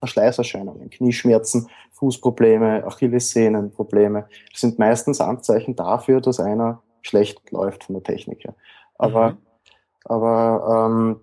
[0.00, 4.26] Verschleißerscheinungen, Knieschmerzen, Fußprobleme, Achillessehnenprobleme.
[4.50, 8.54] Das sind meistens Anzeichen dafür, dass einer schlecht läuft von der Technik her.
[8.96, 9.38] Aber, mhm.
[10.04, 11.20] aber ähm,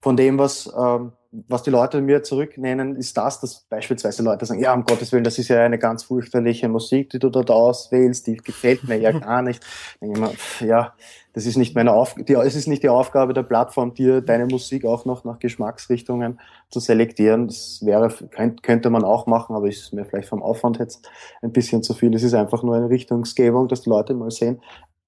[0.00, 1.12] von dem, was ähm,
[1.48, 5.24] was die Leute mir zurücknennen, ist das, dass beispielsweise Leute sagen, ja, um Gottes Willen,
[5.24, 9.12] das ist ja eine ganz fürchterliche Musik, die du dort auswählst, die gefällt mir ja
[9.18, 9.64] gar nicht.
[10.00, 10.92] Immer, ja,
[11.32, 14.84] das ist nicht meine Aufgabe, es ist nicht die Aufgabe der Plattform, dir deine Musik
[14.84, 17.46] auch noch nach Geschmacksrichtungen zu selektieren.
[17.46, 18.12] Das wäre,
[18.60, 21.08] könnte man auch machen, aber ist mir vielleicht vom Aufwand jetzt
[21.40, 22.14] ein bisschen zu viel.
[22.14, 24.60] Es ist einfach nur eine Richtungsgebung, dass die Leute mal sehen,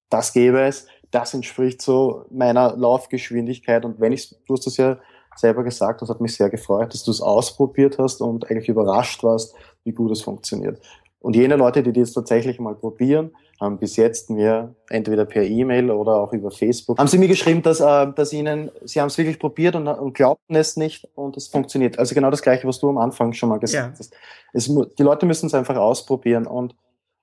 [0.09, 4.97] das gäbe es, das entspricht so meiner Laufgeschwindigkeit und wenn ich, du hast das ja
[5.35, 9.23] selber gesagt, das hat mich sehr gefreut, dass du es ausprobiert hast und eigentlich überrascht
[9.23, 10.79] warst, wie gut es funktioniert.
[11.19, 15.89] Und jene Leute, die das tatsächlich mal probieren, haben bis jetzt mir entweder per E-Mail
[15.89, 19.17] oder auch über Facebook, haben sie mir geschrieben, dass, äh, dass ihnen, sie haben es
[19.17, 21.97] wirklich probiert und, und glaubten es nicht und es funktioniert.
[21.97, 23.99] Also genau das Gleiche, was du am Anfang schon mal gesagt ja.
[23.99, 24.15] hast.
[24.53, 26.75] Es, die Leute müssen es einfach ausprobieren und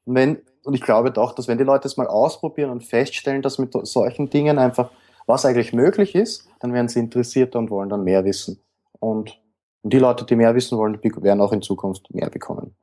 [0.04, 3.58] wenn, und ich glaube doch, dass wenn die Leute es mal ausprobieren und feststellen, dass
[3.58, 4.90] mit solchen Dingen einfach
[5.26, 8.60] was eigentlich möglich ist, dann werden sie interessierter und wollen dann mehr wissen.
[8.98, 9.38] Und
[9.82, 12.74] die Leute, die mehr wissen wollen, werden auch in Zukunft mehr bekommen.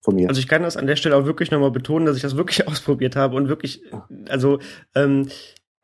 [0.00, 0.28] Von mir.
[0.28, 2.66] Also ich kann das an der Stelle auch wirklich nochmal betonen, dass ich das wirklich
[2.68, 3.82] ausprobiert habe und wirklich,
[4.28, 4.58] also
[4.94, 5.28] ähm,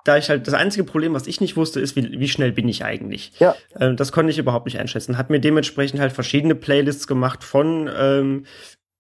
[0.05, 2.69] da ich halt das einzige Problem, was ich nicht wusste, ist, wie, wie schnell bin
[2.69, 3.33] ich eigentlich.
[3.41, 3.57] Ja.
[3.81, 5.19] Ähm, das konnte ich überhaupt nicht einschätzen.
[5.19, 8.45] Hat mir dementsprechend halt verschiedene Playlists gemacht von ähm,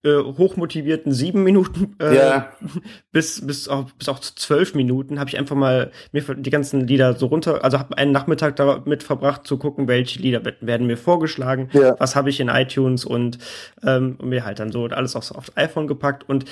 [0.04, 2.52] äh, hochmotivierten sieben Minuten äh, Ja.
[3.12, 6.86] bis bis auch bis auch zu zwölf Minuten habe ich einfach mal mir die ganzen
[6.86, 10.96] Lieder so runter, also habe einen Nachmittag damit verbracht zu gucken, welche Lieder werden- mir
[10.96, 11.96] vorgeschlagen, Ja.
[11.98, 13.38] was habe ich in iTunes und
[13.82, 16.44] ähm, mir halt dann so alles aufs, aufs iPhone gepackt und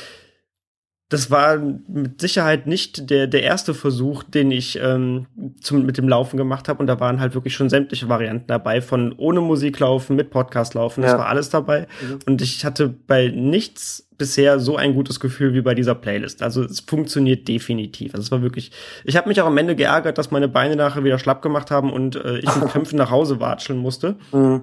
[1.12, 5.27] das war mit Sicherheit nicht der, der erste Versuch, den ich ähm,
[5.61, 6.81] zum, mit dem Laufen gemacht habe.
[6.81, 10.75] Und da waren halt wirklich schon sämtliche Varianten dabei, von ohne Musik laufen, mit Podcast
[10.75, 11.03] laufen.
[11.03, 11.18] Das Ja.
[11.18, 11.87] war alles dabei.
[12.01, 12.18] Mhm.
[12.27, 16.42] Und ich hatte bei nichts bisher so ein gutes Gefühl wie bei dieser Playlist.
[16.42, 18.14] Also es funktioniert definitiv.
[18.14, 18.70] Also es war wirklich.
[19.05, 21.92] Ich habe mich auch am Ende geärgert, dass meine Beine nachher wieder schlapp gemacht haben
[21.92, 24.62] und äh, ich mit Krämpfen nach Hause watscheln musste, Mhm.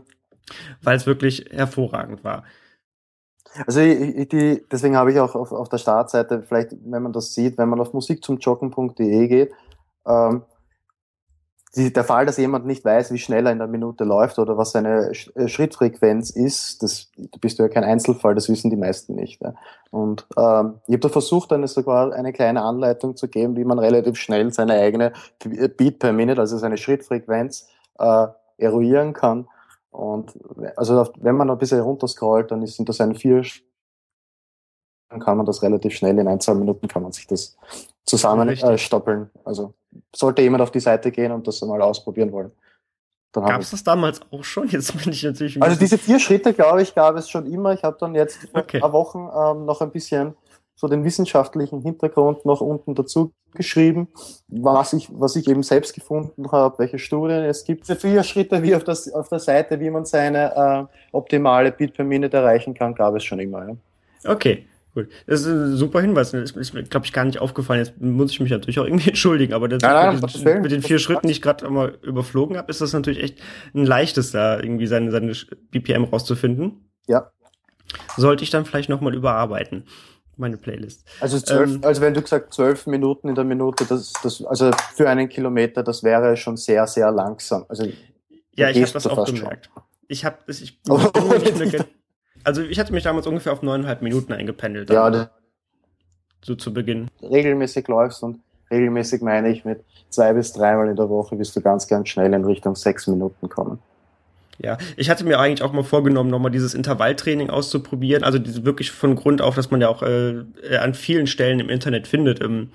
[0.82, 2.44] weil es wirklich hervorragend war.
[3.66, 7.14] Also ich, ich, die, deswegen habe ich auch auf, auf der Startseite, vielleicht, wenn man
[7.14, 9.52] das sieht, wenn man auf musikzumjoggen.de geht,
[10.06, 10.44] ähm,
[11.76, 14.58] die, der Fall, dass jemand nicht weiß, wie schnell er in der Minute läuft oder
[14.58, 18.72] was seine Sch äh, Schrittfrequenz ist, das da bist du ja kein Einzelfall, das wissen
[18.72, 19.40] die meisten nicht.
[19.42, 19.54] Ja.
[19.92, 23.78] Und ähm, ich habe da versucht, dann sogar eine kleine Anleitung zu geben, wie man
[23.78, 25.14] relativ schnell seine eigene
[25.78, 27.68] Beat per Minute, also seine Schrittfrequenz,
[28.00, 29.48] äh, eruieren kann.
[29.91, 30.34] Und
[30.75, 33.43] also wenn man ein bisschen runterscrollt, dann ist- sind das ein vier,
[35.10, 37.58] dann kann man das relativ schnell in ein, zwei Minuten kann man sich das
[38.06, 38.69] zusammen Richtig.
[38.69, 39.30] äh, stoppeln.
[39.43, 39.73] Also
[40.15, 42.52] sollte jemand auf die Seite gehen und das mal ausprobieren wollen.
[43.32, 44.67] Gab es das damals auch schon?
[44.69, 47.73] Jetzt bin ich natürlich also diese vier Schritte, glaube ich, gab es schon immer.
[47.73, 48.78] Ich habe dann jetzt vor Okay.
[48.78, 50.36] ein paar Wochen ähm, noch ein bisschen
[50.80, 54.08] so den wissenschaftlichen Hintergrund noch unten dazu geschrieben,
[54.48, 57.84] was ich, was ich eben selbst gefunden habe, welche Studien es gibt.
[57.84, 61.96] Diese vier Schritte wie auf, das, auf der Seite, wie man seine äh, optimale Beat
[61.96, 63.68] per Minute erreichen kann, gab es schon immer.
[63.68, 64.32] Ja.
[64.32, 65.10] Okay, gut.
[65.28, 66.32] Das ist ein super Hinweis.
[66.32, 67.84] Das ist mir, glaube ich, gar nicht aufgefallen.
[67.84, 70.82] Jetzt muss ich mich natürlich auch irgendwie entschuldigen, aber das, um mit, den, mit den
[70.82, 73.42] vier Schritten, die ich gerade einmal überflogen habe, ist das natürlich echt
[73.76, 75.34] ein leichtes, da irgendwie seine, seine
[75.72, 76.89] BPM rauszufinden.
[77.06, 77.32] Ja.
[78.15, 79.84] Sollte ich dann vielleicht nochmal überarbeiten,
[80.39, 81.06] meine Playlist.
[81.19, 84.71] Also zwölf, Ähm, also wenn du gesagt zwölf Minuten in der Minute, das, das, also
[84.95, 87.65] für einen Kilometer, das wäre schon sehr, sehr langsam.
[87.69, 87.86] Also
[88.56, 89.69] Ja, ich habe das auch gemerkt.
[90.08, 91.71] Ich habe ich Oh, nicht.
[91.71, 91.84] ge-
[92.43, 94.89] Also ich hatte mich damals ungefähr auf neuneinhalb Minuten eingependelt.
[94.89, 95.30] ja, das,
[96.43, 97.08] so zu Beginn.
[97.21, 98.39] regelmäßig läufst und
[98.71, 102.34] regelmäßig meine ich mit zwei bis dreimal in der Woche wirst du ganz, ganz schnell
[102.34, 103.80] in Richtung sechs Minuten kommen.
[104.62, 108.24] Ja, ich hatte mir eigentlich auch mal vorgenommen, nochmal dieses Intervalltraining auszuprobieren.
[108.26, 110.43] Also diese wirklich von Grund auf, dass man ja auch äh,
[110.80, 112.72] an vielen Stellen im Internet findet, ähm,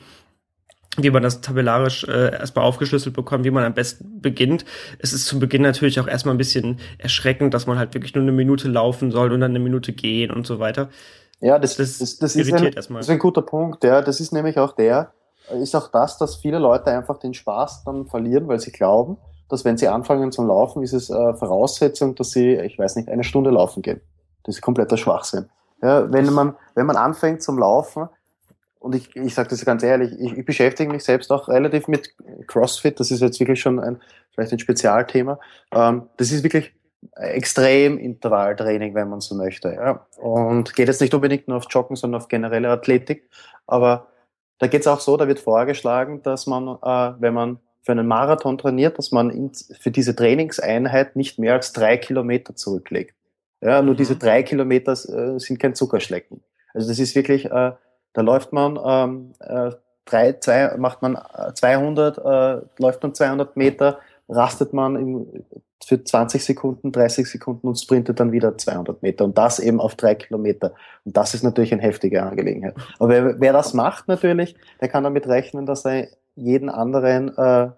[0.96, 4.64] wie man das tabellarisch äh, erstmal aufgeschlüsselt bekommt, wie man am besten beginnt.
[4.98, 8.22] Es ist zu Beginn natürlich auch erstmal ein bisschen erschreckend, dass man halt wirklich nur
[8.22, 10.88] eine Minute laufen soll und dann eine Minute gehen und so weiter.
[11.40, 13.00] Ja, das, Das das, das, ist, irritiert ein, erstmal.
[13.00, 13.84] das ist ein guter Punkt.
[13.84, 15.12] Ja, das ist nämlich auch der,
[15.60, 19.18] ist auch das, dass viele Leute einfach den Spaß dann verlieren, weil sie glauben,
[19.48, 23.08] dass wenn sie anfangen zum Laufen, ist es äh, Voraussetzung, dass sie, ich weiß nicht,
[23.08, 24.00] eine Stunde laufen gehen.
[24.44, 25.48] Das ist kompletter Schwachsinn.
[25.82, 28.08] Ja, wenn man, wenn man anfängt zum Laufen,
[28.78, 32.14] und ich, ich sage das ganz ehrlich, ich, ich beschäftige mich selbst auch relativ mit
[32.46, 34.00] CrossFit, das ist jetzt wirklich schon ein,
[34.34, 35.38] vielleicht ein Spezialthema.
[35.72, 36.74] Ähm, das ist wirklich
[37.16, 39.72] extrem Intervalltraining, wenn man so möchte.
[39.72, 40.06] Ja.
[40.18, 43.28] Und geht jetzt nicht unbedingt nur auf Joggen, sondern auf generelle Athletik.
[43.66, 44.08] Aber
[44.58, 48.06] da geht es auch so, da wird vorgeschlagen, dass man, äh, wenn man für einen
[48.06, 53.14] Marathon trainiert, dass man in, für diese Trainingseinheit nicht mehr als drei Kilometer zurücklegt.
[53.60, 53.98] Ja, nur Mhm.
[53.98, 56.42] diese drei Kilometer äh, sind kein Zuckerschlecken.
[56.72, 57.72] Also das ist wirklich, äh,
[58.14, 59.72] da läuft man ähm, äh,
[60.06, 65.44] drei, zwei, macht man äh, 200, äh, läuft man 200 Meter, rastet man im,
[65.84, 69.94] für 20 Sekunden, 30 Sekunden und sprintet dann wieder 200 Meter und das eben auf
[69.94, 70.74] drei Kilometer.
[71.04, 72.74] Und das ist natürlich eine heftige Angelegenheit.
[72.98, 77.70] Aber wer, wer das macht natürlich, der kann damit rechnen, dass er jeden anderen äh,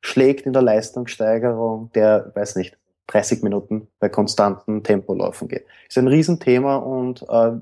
[0.00, 2.76] schlägt in der Leistungssteigerung, der, weiß nicht,
[3.08, 5.66] 30 Minuten bei konstantem Tempo laufen geht.
[5.88, 7.52] Ist ein Riesenthema und äh,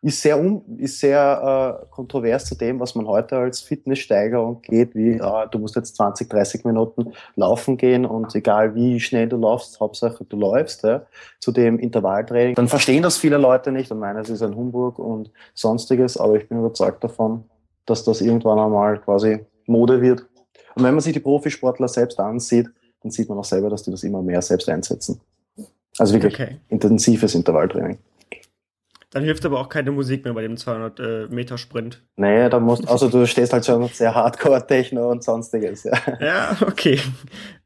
[0.00, 4.94] ist sehr, um, ist sehr äh, kontrovers zu dem, was man heute als Fitnesssteigerung geht,
[4.94, 9.36] wie äh, du musst jetzt 20, 30 Minuten laufen gehen und egal wie schnell du
[9.36, 11.02] laufst, Hauptsache du läufst, ja,
[11.40, 12.54] zu dem Intervalltraining.
[12.54, 16.36] Dann verstehen das viele Leute nicht und meinen, es ist ein Humbug und sonstiges, aber
[16.36, 17.44] ich bin überzeugt davon,
[17.90, 20.26] dass das irgendwann einmal quasi Mode wird.
[20.74, 22.68] Und wenn man sich die Profisportler selbst ansieht,
[23.02, 25.20] dann sieht man auch selber, dass die das immer mehr selbst einsetzen.
[25.98, 26.56] Also wirklich Okay.
[26.68, 27.98] intensives Intervalltraining.
[29.10, 32.04] Dann hilft aber auch keine Musik mehr bei dem 200 äh, Meter Sprint.
[32.16, 35.94] Nee, da musst, also du stehst halt schon sehr Hardcore-Techno und sonstiges, ja.
[36.20, 37.00] Ja, okay.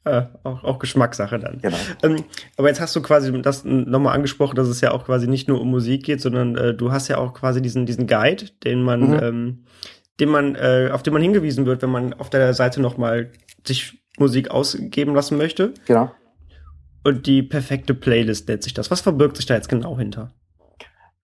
[0.04, 1.58] Äh, auch, auch Geschmackssache dann.
[1.60, 1.76] Genau.
[2.04, 2.24] Ähm,
[2.56, 5.60] aber jetzt hast du quasi das nochmal angesprochen, dass es ja auch quasi nicht nur
[5.60, 9.00] um Musik geht, sondern äh, du hast ja auch quasi diesen, diesen Guide, den man,
[9.10, 9.18] Mhm.
[9.22, 9.64] ähm,
[10.20, 13.32] den man, äh, auf den man hingewiesen wird, wenn man auf der Seite nochmal
[13.66, 15.72] sich Musik ausgeben lassen möchte.
[15.86, 16.10] Genau.
[17.04, 18.90] Und die perfekte Playlist nennt sich das.
[18.90, 20.32] Was verbirgt sich da jetzt genau hinter?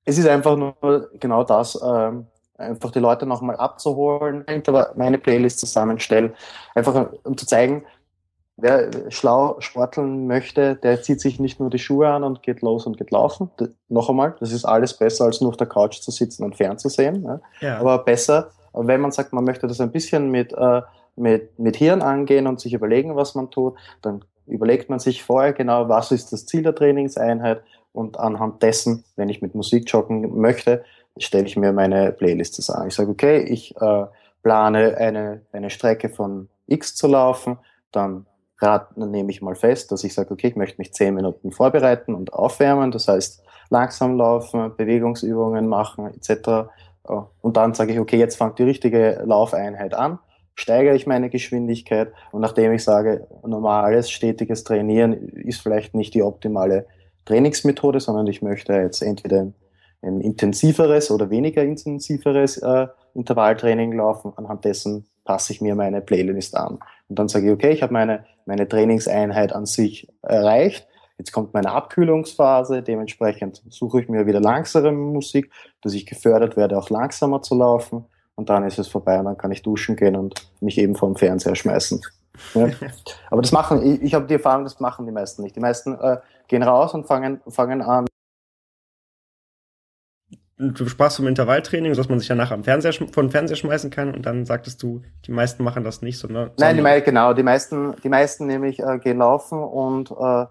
[0.08, 4.42] es ist einfach nur genau das, ähm, einfach die Leute nochmal abzuholen,
[4.96, 6.32] meine Playlist zusammenstellen,
[6.74, 7.84] einfach um zu zeigen,
[8.56, 12.86] wer schlau sporteln möchte, der zieht sich nicht nur die Schuhe an und geht los
[12.86, 13.50] und geht laufen.
[13.90, 17.20] Noch einmal, das ist alles besser, als nur auf der Couch zu sitzen und fernzusehen.
[17.22, 17.42] Ne?
[17.60, 17.78] Ja.
[17.78, 18.50] Aber besser,
[18.86, 20.82] wenn man sagt, man möchte das ein bisschen mit, äh,
[21.16, 25.52] mit, mit Hirn angehen und sich überlegen, was man tut, dann überlegt man sich vorher
[25.52, 27.62] genau, was ist das Ziel der Trainingseinheit
[27.92, 30.84] und anhand dessen, wenn ich mit Musik joggen möchte,
[31.16, 32.88] stelle ich mir meine Playlist zusammen.
[32.88, 34.06] Ich sage, okay, ich äh,
[34.42, 37.58] plane eine, eine Strecke von X zu laufen,
[37.92, 38.26] dann
[38.60, 42.14] Rad, nehme ich mal fest, dass ich sage, okay, ich möchte mich zehn Minuten vorbereiten
[42.14, 46.70] und aufwärmen, das heißt langsam laufen, Bewegungsübungen machen etc.
[47.02, 50.18] Und dann sage ich, okay, jetzt fängt die richtige Laufeinheit an,
[50.54, 56.22] steigere ich meine Geschwindigkeit und nachdem ich sage, normales, stetiges Trainieren ist vielleicht nicht die
[56.22, 56.86] optimale
[57.24, 59.52] Trainingsmethode, sondern ich möchte jetzt entweder
[60.02, 66.56] ein, intensiveres oder weniger intensiveres äh, Intervalltraining laufen, anhand dessen passe ich mir meine Playlist
[66.56, 66.78] an.
[67.08, 70.88] Und dann sage ich, okay, ich habe meine, meine Trainingseinheit an sich erreicht.
[71.18, 72.82] Jetzt kommt meine Abkühlungsphase.
[72.82, 75.50] Dementsprechend suche ich mir wieder langsame Musik,
[75.82, 78.06] dass ich gefördert werde, auch langsamer zu laufen.
[78.36, 81.16] Und dann ist es vorbei und dann kann ich duschen gehen und mich eben vom
[81.16, 82.00] Fernseher schmeißen.
[82.54, 82.68] Ja.
[83.30, 85.56] Aber das machen, ich, ich habe die Erfahrung, das machen die meisten nicht.
[85.56, 88.06] Die meisten äh, gehen raus und fangen, fangen an,
[90.58, 94.26] du sprachst vom Intervalltraining, dass man sich danach am Fernseher, von Fernseher schmeißen kann und
[94.26, 96.50] dann sagtest du, die meisten machen das nicht, sondern.
[96.58, 100.46] Nein, die genau, die meisten, die meisten nämlich äh, gehen laufen und äh,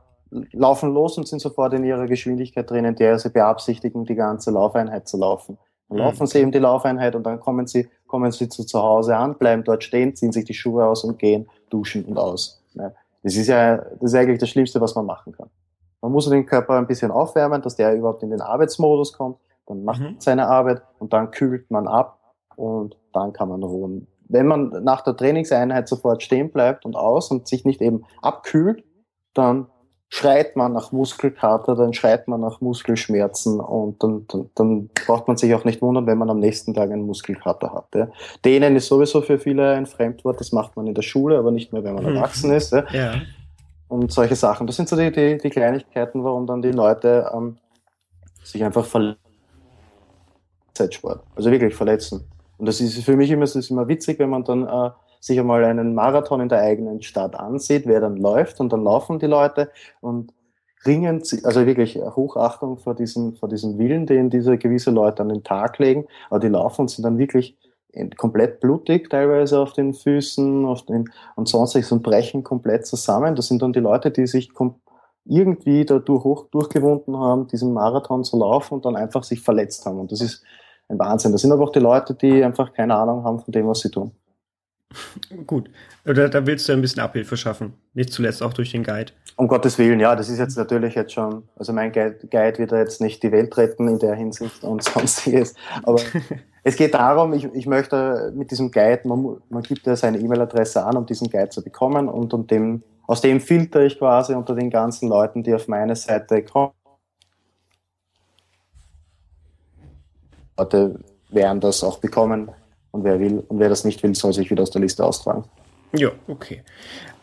[0.51, 5.07] laufen los und sind sofort in ihrer Geschwindigkeit drinnen, der sie beabsichtigen, die ganze Laufeinheit
[5.07, 5.57] zu laufen.
[5.89, 6.03] Dann mhm.
[6.03, 9.37] laufen sie eben die Laufeinheit und dann kommen sie, kommen sie zu, zu Hause an,
[9.37, 12.63] bleiben dort stehen, ziehen sich die Schuhe aus und gehen, duschen und aus.
[12.73, 12.91] Ja.
[13.23, 15.49] Das ist ja, das ist eigentlich das Schlimmste, was man machen kann.
[16.01, 19.37] Man muss den Körper ein bisschen aufwärmen, dass der überhaupt in den Arbeitsmodus kommt
[19.67, 20.15] dann macht mhm.
[20.19, 22.19] seine Arbeit und dann kühlt man ab
[22.55, 24.07] und dann kann man ruhen.
[24.29, 28.83] Wenn man nach der Trainingseinheit sofort stehen bleibt und aus und sich nicht eben abkühlt,
[29.33, 29.67] dann
[30.10, 35.36] schreit man nach Muskelkater, dann schreit man nach Muskelschmerzen und dann, dann, dann braucht man
[35.36, 37.88] sich auch nicht wundern, wenn man am nächsten Tag einen Muskelkater hat.
[37.93, 38.08] Ja.
[38.46, 41.74] Dehnen ist sowieso für viele ein Fremdwort, das macht man in der Schule, aber nicht
[41.74, 42.15] mehr, wenn man mhm.
[42.15, 42.72] erwachsen ist.
[42.72, 42.86] Ja.
[42.91, 43.15] ja.
[43.89, 44.67] Und solche Sachen.
[44.67, 47.58] Das sind so die, die, die Kleinigkeiten, warum dann die Leute ähm,
[48.43, 49.20] sich einfach verletzen.
[51.36, 52.28] Also wirklich verletzen.
[52.58, 54.89] Und das ist für mich immer, das ist immer witzig, wenn man dann äh,
[55.27, 59.19] sich einmal einen Marathon in der eigenen Stadt ansieht, wer dann läuft und dann laufen
[59.19, 59.69] die Leute
[60.01, 60.33] und
[60.85, 65.43] ringen, also wirklich Hochachtung vor diesem, vor diesem Willen, den diese gewisse Leute an den
[65.43, 67.57] Tag legen, aber die laufen und sind dann wirklich
[68.17, 73.35] komplett blutig, teilweise auf den Füßen auf den, und sonstiges und brechen komplett zusammen.
[73.35, 74.51] Das sind dann die Leute, die sich
[75.25, 79.99] irgendwie dadurch hoch, durchgewunden haben, diesen Marathon zu laufen und dann einfach sich verletzt haben.
[79.99, 80.43] Und das ist
[80.89, 81.31] ein Wahnsinn.
[81.31, 83.89] Das sind aber auch die Leute, die einfach keine Ahnung haben von dem, was sie
[83.89, 84.11] tun.
[85.45, 85.69] Gut.
[86.06, 87.73] Oder da willst du ein bisschen Abhilfe schaffen.
[87.93, 89.12] Nicht zuletzt auch durch den Guide.
[89.36, 92.71] Um Gottes Willen, ja, das ist jetzt natürlich jetzt schon, also mein Guide, Guide wird
[92.71, 95.54] jetzt nicht die Welt retten in der Hinsicht und sonstiges.
[95.84, 96.00] Aber
[96.63, 100.84] es geht darum, ich, ich möchte mit diesem Guide, man, man gibt ja seine E-Mail-Adresse
[100.84, 104.56] an, um diesen Guide zu bekommen und, und dem, aus dem filter ich quasi unter
[104.56, 106.71] den ganzen Leuten, die auf meine Seite kommen
[110.58, 112.50] Leute werden das auch bekommen
[112.91, 115.45] und wer will und wer das nicht will, soll sich wieder aus der Liste austragen.
[115.93, 116.63] Ja, okay.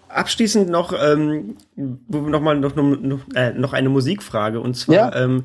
[0.09, 5.24] Abschließend noch, ähm, noch mal noch, noch, äh, noch eine Musikfrage und zwar ja.
[5.24, 5.44] ähm,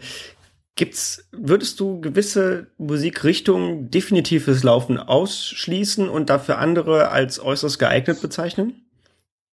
[0.76, 8.22] gibt's würdest du gewisse Musikrichtungen definitiv fürs Laufen ausschließen und dafür andere als äußerst geeignet
[8.22, 8.89] bezeichnen?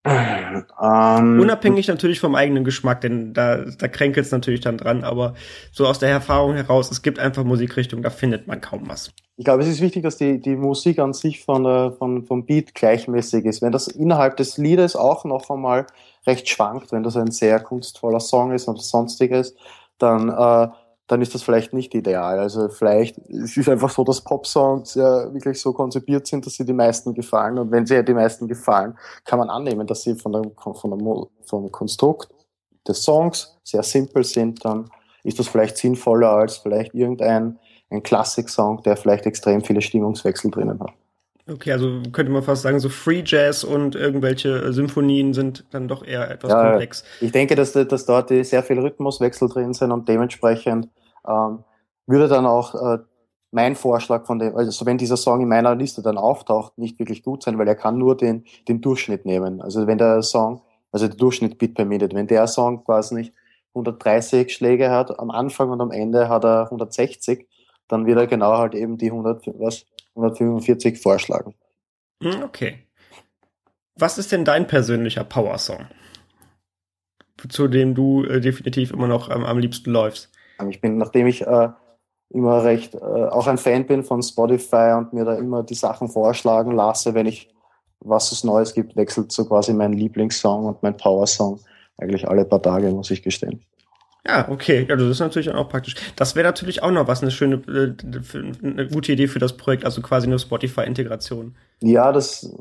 [0.07, 5.35] Ähm, Unabhängig natürlich vom eigenen Geschmack, denn da, da kränkelt es natürlich dann dran, aber
[5.73, 9.11] so aus der Erfahrung heraus, es gibt einfach Musikrichtungen, da findet man kaum was.
[9.37, 12.47] Ich glaube, es ist wichtig, dass die, die Musik an sich von der, von, vom
[12.47, 13.63] Beat gleichmäßig ist.
[13.63, 15.87] Wenn das innerhalb des Liedes auch noch einmal
[16.27, 19.55] recht schwankt, wenn das ein sehr kunstvoller Song ist und sonstiges,
[19.99, 20.69] dann äh,
[21.07, 22.39] dann ist das vielleicht nicht ideal.
[22.39, 26.65] Also vielleicht, es ist einfach so, dass Pop-Songs ja wirklich so konzipiert sind, dass sie
[26.65, 27.59] die meisten gefallen.
[27.59, 30.91] Und wenn sie ja die meisten gefallen, kann man annehmen, dass sie von der, von
[30.91, 32.29] der, vom Konstrukt
[32.87, 34.65] des Songs sehr simpel sind.
[34.65, 34.91] Dann
[35.23, 40.81] ist das vielleicht sinnvoller als vielleicht irgendein ein Klassik-Song, der vielleicht extrem viele Stimmungswechsel drinnen
[40.81, 40.93] hat.
[41.49, 46.05] Okay, also könnte man fast sagen, so Free Jazz und irgendwelche Symphonien sind dann doch
[46.05, 47.05] eher etwas ja, komplex.
[47.21, 50.89] Ich denke, dass, dass dort sehr viel Rhythmuswechsel drin sind und dementsprechend
[51.27, 51.63] ähm,
[52.07, 52.99] würde dann auch äh,
[53.53, 57.23] mein Vorschlag von dem, also wenn dieser Song in meiner Liste dann auftaucht, nicht wirklich
[57.23, 59.61] gut sein, weil er kann nur den, den Durchschnitt nehmen.
[59.61, 63.33] Also wenn der Song, also der Durchschnitt Bit per Minute, wenn der Song quasi nicht
[63.71, 67.47] 130 Schläge hat am Anfang und am Ende hat er 160,
[67.87, 69.87] dann wird er genau halt eben die 100, was,
[70.17, 71.55] 145 vorschlagen.
[72.23, 72.87] Hm, okay.
[73.97, 75.87] Was ist denn dein persönlicher Power-Song?
[77.49, 80.31] Zu dem du äh, definitiv immer noch ähm, am liebsten läufst?
[80.69, 81.69] Ich bin, nachdem ich äh,
[82.31, 86.09] immer recht äh, auch ein Fan bin von Spotify und mir da immer die Sachen
[86.09, 87.55] vorschlagen lasse, wenn ich
[88.01, 91.61] was es Neues gibt, wechselt so quasi mein Lieblingssong und mein Power-Song
[91.99, 93.65] eigentlich alle paar Tage, muss ich gestehen.
[94.27, 94.87] Ja, okay.
[94.89, 95.95] Ja, das ist natürlich auch praktisch.
[96.17, 97.95] Das wäre natürlich auch noch was, eine schöne, äh,
[98.67, 101.55] eine gute Idee für das Projekt, also quasi eine Spotify-Integration.
[101.81, 102.53] Ja, das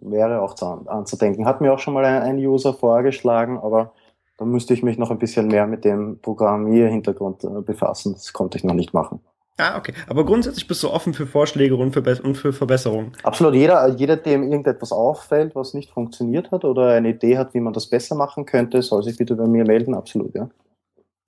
[0.00, 0.56] wäre auch
[0.86, 1.44] anzudenken.
[1.44, 3.92] Hat mir auch schon mal ein, User vorgeschlagen, aber
[4.38, 8.14] da müsste ich mich noch ein bisschen mehr mit dem Programmierhintergrund äh, befassen.
[8.14, 9.20] Das konnte ich noch nicht machen.
[9.58, 9.92] Ah, okay.
[10.08, 13.12] Aber grundsätzlich bist du offen für Vorschläge und für, und für Verbesserungen.
[13.22, 13.54] Absolut.
[13.54, 17.74] Jeder, jeder, dem irgendetwas auffällt, was nicht funktioniert hat oder eine Idee hat, wie man
[17.74, 19.94] das besser machen könnte, soll sich bitte bei mir melden.
[19.94, 20.48] Absolut, ja.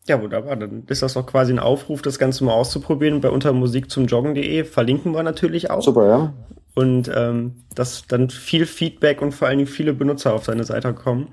[0.09, 0.57] Ja, wunderbar.
[0.57, 3.21] Dann ist das doch quasi ein Aufruf, das Ganze mal auszuprobieren.
[3.21, 5.83] Bei untermusik zum Joggen.de verlinken wir natürlich auch.
[5.83, 6.33] Super, ja.
[6.75, 10.93] Und ähm, dass dann viel Feedback und vor allen Dingen viele Benutzer auf seine Seite
[10.95, 11.29] kommen.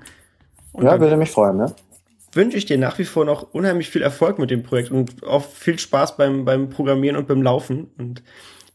[0.72, 1.74] Und ja, würde mich freuen, ne?
[2.32, 5.44] Wünsche ich dir nach wie vor noch unheimlich viel Erfolg mit dem Projekt und auch
[5.44, 7.90] viel Spaß beim, beim Programmieren und beim Laufen.
[7.98, 8.22] Und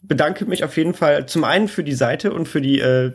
[0.02, 3.14] bedanke mich auf jeden Fall zum einen für die Seite und für die, äh,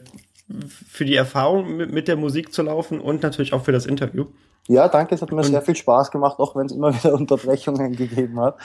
[0.88, 4.26] für die Erfahrung mit, mit der Musik zu laufen und natürlich auch für das Interview.
[4.68, 7.14] Ja, danke, es hat mir und sehr viel Spaß gemacht, auch wenn es immer wieder
[7.14, 8.57] Unterbrechungen gegeben hat.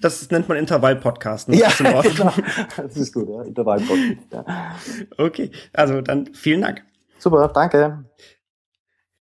[0.00, 1.48] Das nennt man Intervall-Podcast.
[1.48, 1.56] Ne?
[1.56, 2.32] Ja, das ist, genau.
[2.76, 3.42] das ist gut, ja.
[3.42, 4.32] Intervall-Podcast.
[4.32, 4.44] Ja.
[5.16, 6.84] Okay, also dann vielen Dank.
[7.18, 8.04] Super, danke.